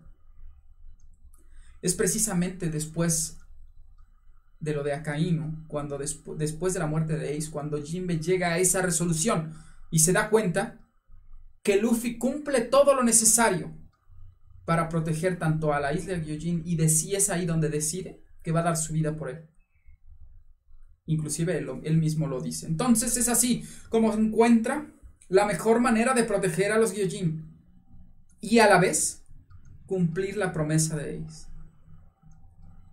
Es 1.80 1.94
precisamente 1.94 2.68
después 2.68 3.38
de 4.60 4.74
lo 4.74 4.82
de 4.82 4.92
Akainu, 4.92 5.64
cuando 5.66 5.98
después 5.98 6.74
de 6.74 6.80
la 6.80 6.86
muerte 6.86 7.16
de 7.16 7.36
Ace, 7.36 7.50
cuando 7.50 7.82
Jinbe 7.82 8.18
llega 8.18 8.52
a 8.52 8.58
esa 8.58 8.82
resolución 8.82 9.54
y 9.90 10.00
se 10.00 10.12
da 10.12 10.28
cuenta 10.28 10.78
que 11.62 11.80
Luffy 11.80 12.18
cumple 12.18 12.60
todo 12.60 12.94
lo 12.94 13.02
necesario 13.02 13.74
para 14.64 14.88
proteger 14.88 15.38
tanto 15.38 15.72
a 15.72 15.80
la 15.80 15.92
isla 15.92 16.14
de 16.14 16.24
Gyojin 16.24 16.62
y 16.64 16.76
de 16.76 16.88
si 16.88 17.14
es 17.14 17.30
ahí 17.30 17.46
donde 17.46 17.68
decide 17.68 18.22
que 18.42 18.52
va 18.52 18.60
a 18.60 18.64
dar 18.64 18.76
su 18.76 18.92
vida 18.92 19.16
por 19.16 19.30
él. 19.30 19.48
Inclusive 21.06 21.58
él, 21.58 21.68
él, 21.82 21.96
mismo 21.96 22.28
lo 22.28 22.40
dice. 22.40 22.66
Entonces 22.66 23.16
es 23.16 23.28
así 23.28 23.64
como 23.88 24.12
encuentra 24.12 24.86
la 25.28 25.44
mejor 25.44 25.80
manera 25.80 26.14
de 26.14 26.24
proteger 26.24 26.70
a 26.70 26.78
los 26.78 26.92
Gyojin 26.92 27.50
y 28.40 28.58
a 28.58 28.68
la 28.68 28.78
vez 28.78 29.24
cumplir 29.86 30.36
la 30.36 30.52
promesa 30.52 30.96
de 30.96 31.24
Ace. 31.26 31.49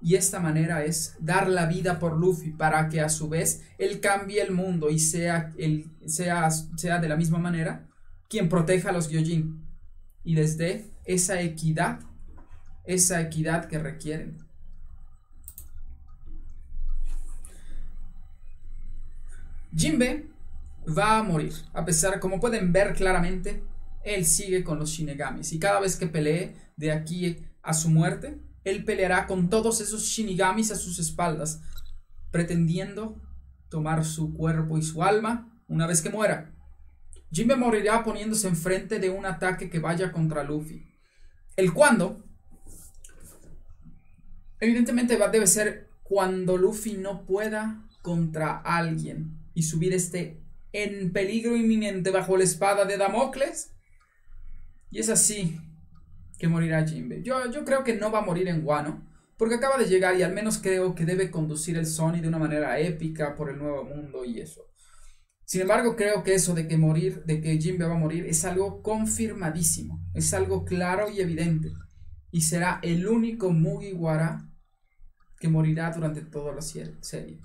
Y 0.01 0.15
esta 0.15 0.39
manera 0.39 0.83
es 0.83 1.15
dar 1.19 1.49
la 1.49 1.65
vida 1.65 1.99
por 1.99 2.17
Luffy 2.17 2.51
para 2.51 2.87
que 2.89 3.01
a 3.01 3.09
su 3.09 3.29
vez 3.29 3.63
él 3.77 3.99
cambie 3.99 4.41
el 4.41 4.51
mundo 4.51 4.89
y 4.89 4.99
sea, 4.99 5.53
el, 5.57 5.91
sea, 6.05 6.49
sea 6.51 6.99
de 6.99 7.09
la 7.09 7.15
misma 7.15 7.39
manera 7.39 7.87
quien 8.29 8.49
proteja 8.49 8.89
a 8.89 8.93
los 8.93 9.09
Gyojin 9.09 9.65
y 10.23 10.35
les 10.35 10.57
dé 10.57 10.91
esa 11.05 11.41
equidad, 11.41 12.01
esa 12.83 13.21
equidad 13.21 13.65
que 13.65 13.79
requieren. 13.79 14.37
Jinbe 19.75 20.27
va 20.87 21.17
a 21.17 21.23
morir, 21.23 21.53
a 21.73 21.85
pesar, 21.85 22.19
como 22.19 22.39
pueden 22.39 22.73
ver 22.73 22.93
claramente, 22.93 23.63
él 24.03 24.25
sigue 24.25 24.63
con 24.63 24.79
los 24.79 24.89
Shinigamis 24.89 25.53
y 25.53 25.59
cada 25.59 25.79
vez 25.79 25.95
que 25.95 26.07
pelee 26.07 26.55
de 26.77 26.91
aquí 26.91 27.45
a 27.61 27.73
su 27.73 27.89
muerte, 27.89 28.39
él 28.69 28.83
peleará 28.83 29.27
con 29.27 29.49
todos 29.49 29.81
esos 29.81 30.03
shinigamis 30.03 30.71
a 30.71 30.75
sus 30.75 30.99
espaldas, 30.99 31.61
pretendiendo 32.31 33.21
tomar 33.69 34.05
su 34.05 34.33
cuerpo 34.33 34.77
y 34.77 34.83
su 34.83 35.03
alma 35.03 35.61
una 35.67 35.87
vez 35.87 36.01
que 36.01 36.09
muera. 36.09 36.53
Jinbe 37.31 37.55
morirá 37.55 38.03
poniéndose 38.03 38.47
enfrente 38.47 38.99
de 38.99 39.09
un 39.09 39.25
ataque 39.25 39.69
que 39.69 39.79
vaya 39.79 40.11
contra 40.11 40.43
Luffy. 40.43 40.85
El 41.55 41.73
cuándo, 41.73 42.23
evidentemente 44.59 45.17
va, 45.17 45.27
debe 45.27 45.47
ser 45.47 45.89
cuando 46.03 46.57
Luffy 46.57 46.93
no 46.93 47.25
pueda 47.25 47.85
contra 48.01 48.57
alguien 48.57 49.37
y 49.53 49.63
su 49.63 49.79
vida 49.79 49.95
esté 49.95 50.41
en 50.71 51.11
peligro 51.11 51.57
inminente 51.57 52.11
bajo 52.11 52.37
la 52.37 52.43
espada 52.43 52.85
de 52.85 52.97
Damocles. 52.97 53.73
Y 54.89 54.99
es 54.99 55.09
así 55.09 55.59
que 56.37 56.47
morirá 56.47 56.85
Jinbe. 56.85 57.21
Yo, 57.23 57.51
yo 57.51 57.65
creo 57.65 57.83
que 57.83 57.95
no 57.95 58.11
va 58.11 58.19
a 58.19 58.25
morir 58.25 58.47
en 58.47 58.61
Guano, 58.61 59.03
porque 59.37 59.55
acaba 59.55 59.77
de 59.77 59.85
llegar 59.85 60.17
y 60.17 60.23
al 60.23 60.33
menos 60.33 60.57
creo 60.57 60.95
que 60.95 61.05
debe 61.05 61.31
conducir 61.31 61.77
el 61.77 61.85
Sony 61.85 62.21
de 62.21 62.27
una 62.27 62.39
manera 62.39 62.79
épica 62.79 63.35
por 63.35 63.49
el 63.49 63.57
nuevo 63.57 63.83
mundo 63.83 64.25
y 64.25 64.39
eso. 64.39 64.61
Sin 65.45 65.61
embargo, 65.61 65.95
creo 65.95 66.23
que 66.23 66.33
eso 66.33 66.53
de 66.53 66.67
que 66.67 66.77
morir, 66.77 67.23
de 67.23 67.39
que 67.39 67.57
Jinbe 67.57 67.85
va 67.85 67.95
a 67.95 67.99
morir, 67.99 68.25
es 68.25 68.43
algo 68.45 68.81
confirmadísimo, 68.81 70.03
es 70.13 70.33
algo 70.33 70.65
claro 70.65 71.09
y 71.09 71.21
evidente. 71.21 71.71
Y 72.31 72.41
será 72.41 72.79
el 72.83 73.07
único 73.07 73.51
Mugiwara 73.51 74.49
que 75.39 75.47
morirá 75.47 75.91
durante 75.91 76.21
toda 76.21 76.53
la 76.53 76.61
serie. 76.61 77.39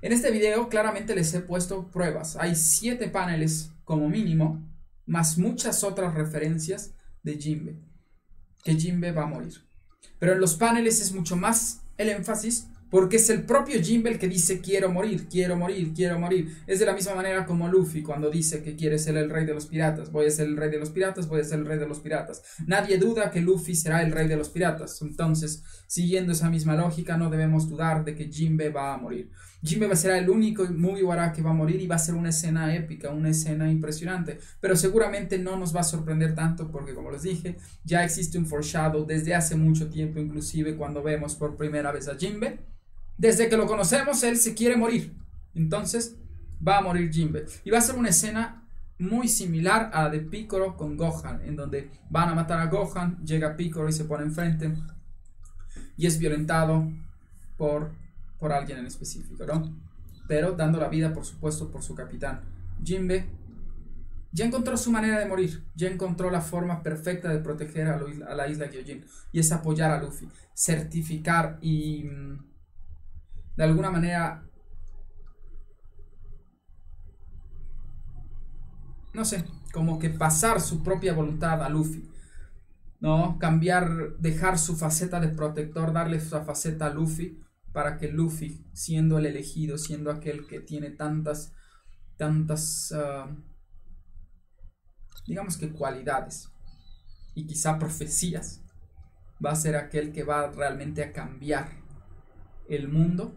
En 0.00 0.12
este 0.12 0.30
video 0.30 0.68
claramente 0.68 1.14
les 1.14 1.34
he 1.34 1.40
puesto 1.40 1.90
pruebas. 1.90 2.36
Hay 2.36 2.54
siete 2.54 3.08
paneles 3.08 3.70
como 3.84 4.08
mínimo, 4.08 4.66
más 5.04 5.36
muchas 5.36 5.84
otras 5.84 6.14
referencias 6.14 6.94
de 7.22 7.36
Jinbe 7.36 7.91
que 8.62 8.74
Jinbe 8.74 9.12
va 9.12 9.24
a 9.24 9.26
morir. 9.26 9.62
Pero 10.18 10.32
en 10.32 10.40
los 10.40 10.54
paneles 10.54 11.00
es 11.00 11.12
mucho 11.12 11.36
más 11.36 11.80
el 11.98 12.08
énfasis 12.08 12.66
porque 12.92 13.16
es 13.16 13.30
el 13.30 13.44
propio 13.44 13.82
Jinbe 13.82 14.10
el 14.10 14.18
que 14.18 14.28
dice 14.28 14.60
quiero 14.60 14.92
morir, 14.92 15.26
quiero 15.26 15.56
morir, 15.56 15.94
quiero 15.94 16.18
morir. 16.18 16.58
Es 16.66 16.78
de 16.78 16.84
la 16.84 16.92
misma 16.92 17.14
manera 17.14 17.46
como 17.46 17.66
Luffy 17.66 18.02
cuando 18.02 18.30
dice 18.30 18.62
que 18.62 18.76
quiere 18.76 18.98
ser 18.98 19.16
el 19.16 19.30
rey 19.30 19.46
de 19.46 19.54
los 19.54 19.64
piratas. 19.64 20.12
Voy 20.12 20.26
a 20.26 20.30
ser 20.30 20.48
el 20.48 20.58
rey 20.58 20.68
de 20.68 20.78
los 20.78 20.90
piratas, 20.90 21.26
voy 21.26 21.40
a 21.40 21.44
ser 21.44 21.60
el 21.60 21.64
rey 21.64 21.78
de 21.78 21.88
los 21.88 22.00
piratas. 22.00 22.42
Nadie 22.66 22.98
duda 22.98 23.30
que 23.30 23.40
Luffy 23.40 23.74
será 23.74 24.02
el 24.02 24.12
rey 24.12 24.28
de 24.28 24.36
los 24.36 24.50
piratas. 24.50 25.00
Entonces, 25.00 25.64
siguiendo 25.86 26.32
esa 26.32 26.50
misma 26.50 26.76
lógica, 26.76 27.16
no 27.16 27.30
debemos 27.30 27.66
dudar 27.66 28.04
de 28.04 28.14
que 28.14 28.30
Jinbe 28.30 28.68
va 28.68 28.92
a 28.92 28.98
morir. 28.98 29.30
Jinbe 29.62 29.86
va 29.86 29.94
a 29.94 29.96
ser 29.96 30.10
el 30.22 30.28
único 30.28 30.66
Mugiwara 30.66 31.32
que 31.32 31.40
va 31.40 31.52
a 31.52 31.54
morir 31.54 31.80
y 31.80 31.86
va 31.86 31.94
a 31.94 31.98
ser 31.98 32.14
una 32.14 32.28
escena 32.28 32.76
épica, 32.76 33.08
una 33.08 33.30
escena 33.30 33.72
impresionante. 33.72 34.38
Pero 34.60 34.76
seguramente 34.76 35.38
no 35.38 35.56
nos 35.56 35.74
va 35.74 35.80
a 35.80 35.84
sorprender 35.84 36.34
tanto 36.34 36.70
porque, 36.70 36.92
como 36.92 37.10
les 37.10 37.22
dije, 37.22 37.56
ya 37.84 38.04
existe 38.04 38.36
un 38.36 38.44
foreshadow 38.44 39.06
desde 39.06 39.34
hace 39.34 39.56
mucho 39.56 39.88
tiempo, 39.88 40.20
inclusive 40.20 40.76
cuando 40.76 41.02
vemos 41.02 41.36
por 41.36 41.56
primera 41.56 41.90
vez 41.90 42.06
a 42.06 42.16
Jinbe 42.16 42.70
desde 43.16 43.48
que 43.48 43.56
lo 43.56 43.66
conocemos, 43.66 44.22
él 44.22 44.36
se 44.36 44.54
quiere 44.54 44.76
morir. 44.76 45.16
Entonces, 45.54 46.16
va 46.66 46.78
a 46.78 46.82
morir 46.82 47.10
Jinbe. 47.12 47.46
Y 47.64 47.70
va 47.70 47.78
a 47.78 47.82
ser 47.82 47.96
una 47.96 48.08
escena 48.08 48.66
muy 48.98 49.28
similar 49.28 49.90
a 49.92 50.04
la 50.04 50.10
de 50.10 50.20
Piccolo 50.20 50.76
con 50.76 50.96
Gohan, 50.96 51.42
en 51.44 51.56
donde 51.56 51.90
van 52.08 52.28
a 52.28 52.34
matar 52.34 52.60
a 52.60 52.66
Gohan, 52.66 53.24
llega 53.24 53.56
Piccolo 53.56 53.88
y 53.88 53.92
se 53.92 54.04
pone 54.04 54.24
enfrente. 54.24 54.72
Y 55.96 56.06
es 56.06 56.18
violentado 56.18 56.88
por, 57.56 57.92
por 58.38 58.52
alguien 58.52 58.78
en 58.78 58.86
específico, 58.86 59.44
¿no? 59.44 59.76
Pero 60.28 60.52
dando 60.52 60.78
la 60.78 60.88
vida, 60.88 61.12
por 61.12 61.24
supuesto, 61.24 61.70
por 61.70 61.82
su 61.82 61.94
capitán. 61.94 62.40
Jinbe 62.82 63.26
ya 64.32 64.46
encontró 64.46 64.76
su 64.76 64.90
manera 64.90 65.18
de 65.18 65.26
morir, 65.26 65.62
ya 65.74 65.88
encontró 65.88 66.30
la 66.30 66.40
forma 66.40 66.82
perfecta 66.82 67.28
de 67.28 67.38
proteger 67.38 67.88
a, 67.88 68.34
la 68.34 68.48
isla 68.48 68.66
Gyojin, 68.66 69.04
y 69.30 69.40
es 69.40 69.52
apoyar 69.52 69.90
a 69.90 70.00
Luffy, 70.00 70.28
certificar 70.54 71.58
y 71.60 72.04
mm, 72.04 72.51
de 73.56 73.64
alguna 73.64 73.90
manera, 73.90 74.44
no 79.12 79.24
sé, 79.24 79.44
como 79.72 79.98
que 79.98 80.10
pasar 80.10 80.60
su 80.60 80.82
propia 80.82 81.14
voluntad 81.14 81.62
a 81.62 81.68
Luffy. 81.68 82.08
¿No? 83.00 83.36
Cambiar, 83.40 84.16
dejar 84.18 84.60
su 84.60 84.76
faceta 84.76 85.18
de 85.18 85.28
protector, 85.28 85.92
darle 85.92 86.20
su 86.20 86.40
faceta 86.44 86.86
a 86.86 86.90
Luffy 86.90 87.36
para 87.72 87.96
que 87.96 88.06
Luffy, 88.06 88.64
siendo 88.72 89.18
el 89.18 89.26
elegido, 89.26 89.76
siendo 89.76 90.12
aquel 90.12 90.46
que 90.46 90.60
tiene 90.60 90.90
tantas, 90.90 91.52
tantas, 92.16 92.92
ah, 92.92 93.34
digamos 95.26 95.56
que 95.56 95.72
cualidades 95.72 96.48
y 97.34 97.44
quizá 97.46 97.80
profecías, 97.80 98.62
va 99.44 99.50
a 99.50 99.56
ser 99.56 99.74
aquel 99.74 100.12
que 100.12 100.22
va 100.22 100.52
realmente 100.52 101.02
a 101.02 101.12
cambiar 101.12 101.81
el 102.74 102.88
mundo 102.88 103.34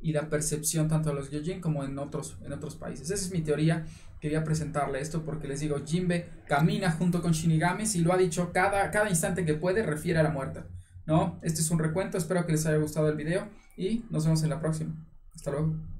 y 0.00 0.12
la 0.12 0.28
percepción 0.28 0.88
tanto 0.88 1.08
de 1.10 1.16
los 1.16 1.30
Gyojin 1.30 1.60
como 1.60 1.84
en 1.84 1.98
otros, 1.98 2.38
en 2.44 2.52
otros 2.52 2.76
países. 2.76 3.10
Esa 3.10 3.26
es 3.26 3.32
mi 3.32 3.42
teoría. 3.42 3.86
Quería 4.20 4.44
presentarle 4.44 5.00
esto 5.00 5.24
porque 5.24 5.48
les 5.48 5.60
digo, 5.60 5.76
Jinbe 5.84 6.28
camina 6.46 6.90
junto 6.90 7.22
con 7.22 7.32
Shinigamis 7.32 7.94
y 7.96 8.00
lo 8.00 8.12
ha 8.12 8.16
dicho 8.16 8.52
cada, 8.52 8.90
cada 8.90 9.08
instante 9.10 9.44
que 9.44 9.54
puede 9.54 9.82
refiere 9.82 10.18
a 10.18 10.22
la 10.22 10.30
muerte. 10.30 10.64
¿No? 11.06 11.38
Este 11.42 11.60
es 11.60 11.70
un 11.70 11.78
recuento, 11.78 12.18
espero 12.18 12.44
que 12.46 12.52
les 12.52 12.66
haya 12.66 12.78
gustado 12.78 13.08
el 13.08 13.16
video 13.16 13.48
y 13.76 14.04
nos 14.10 14.24
vemos 14.24 14.42
en 14.42 14.50
la 14.50 14.60
próxima. 14.60 14.94
Hasta 15.34 15.52
luego. 15.52 15.95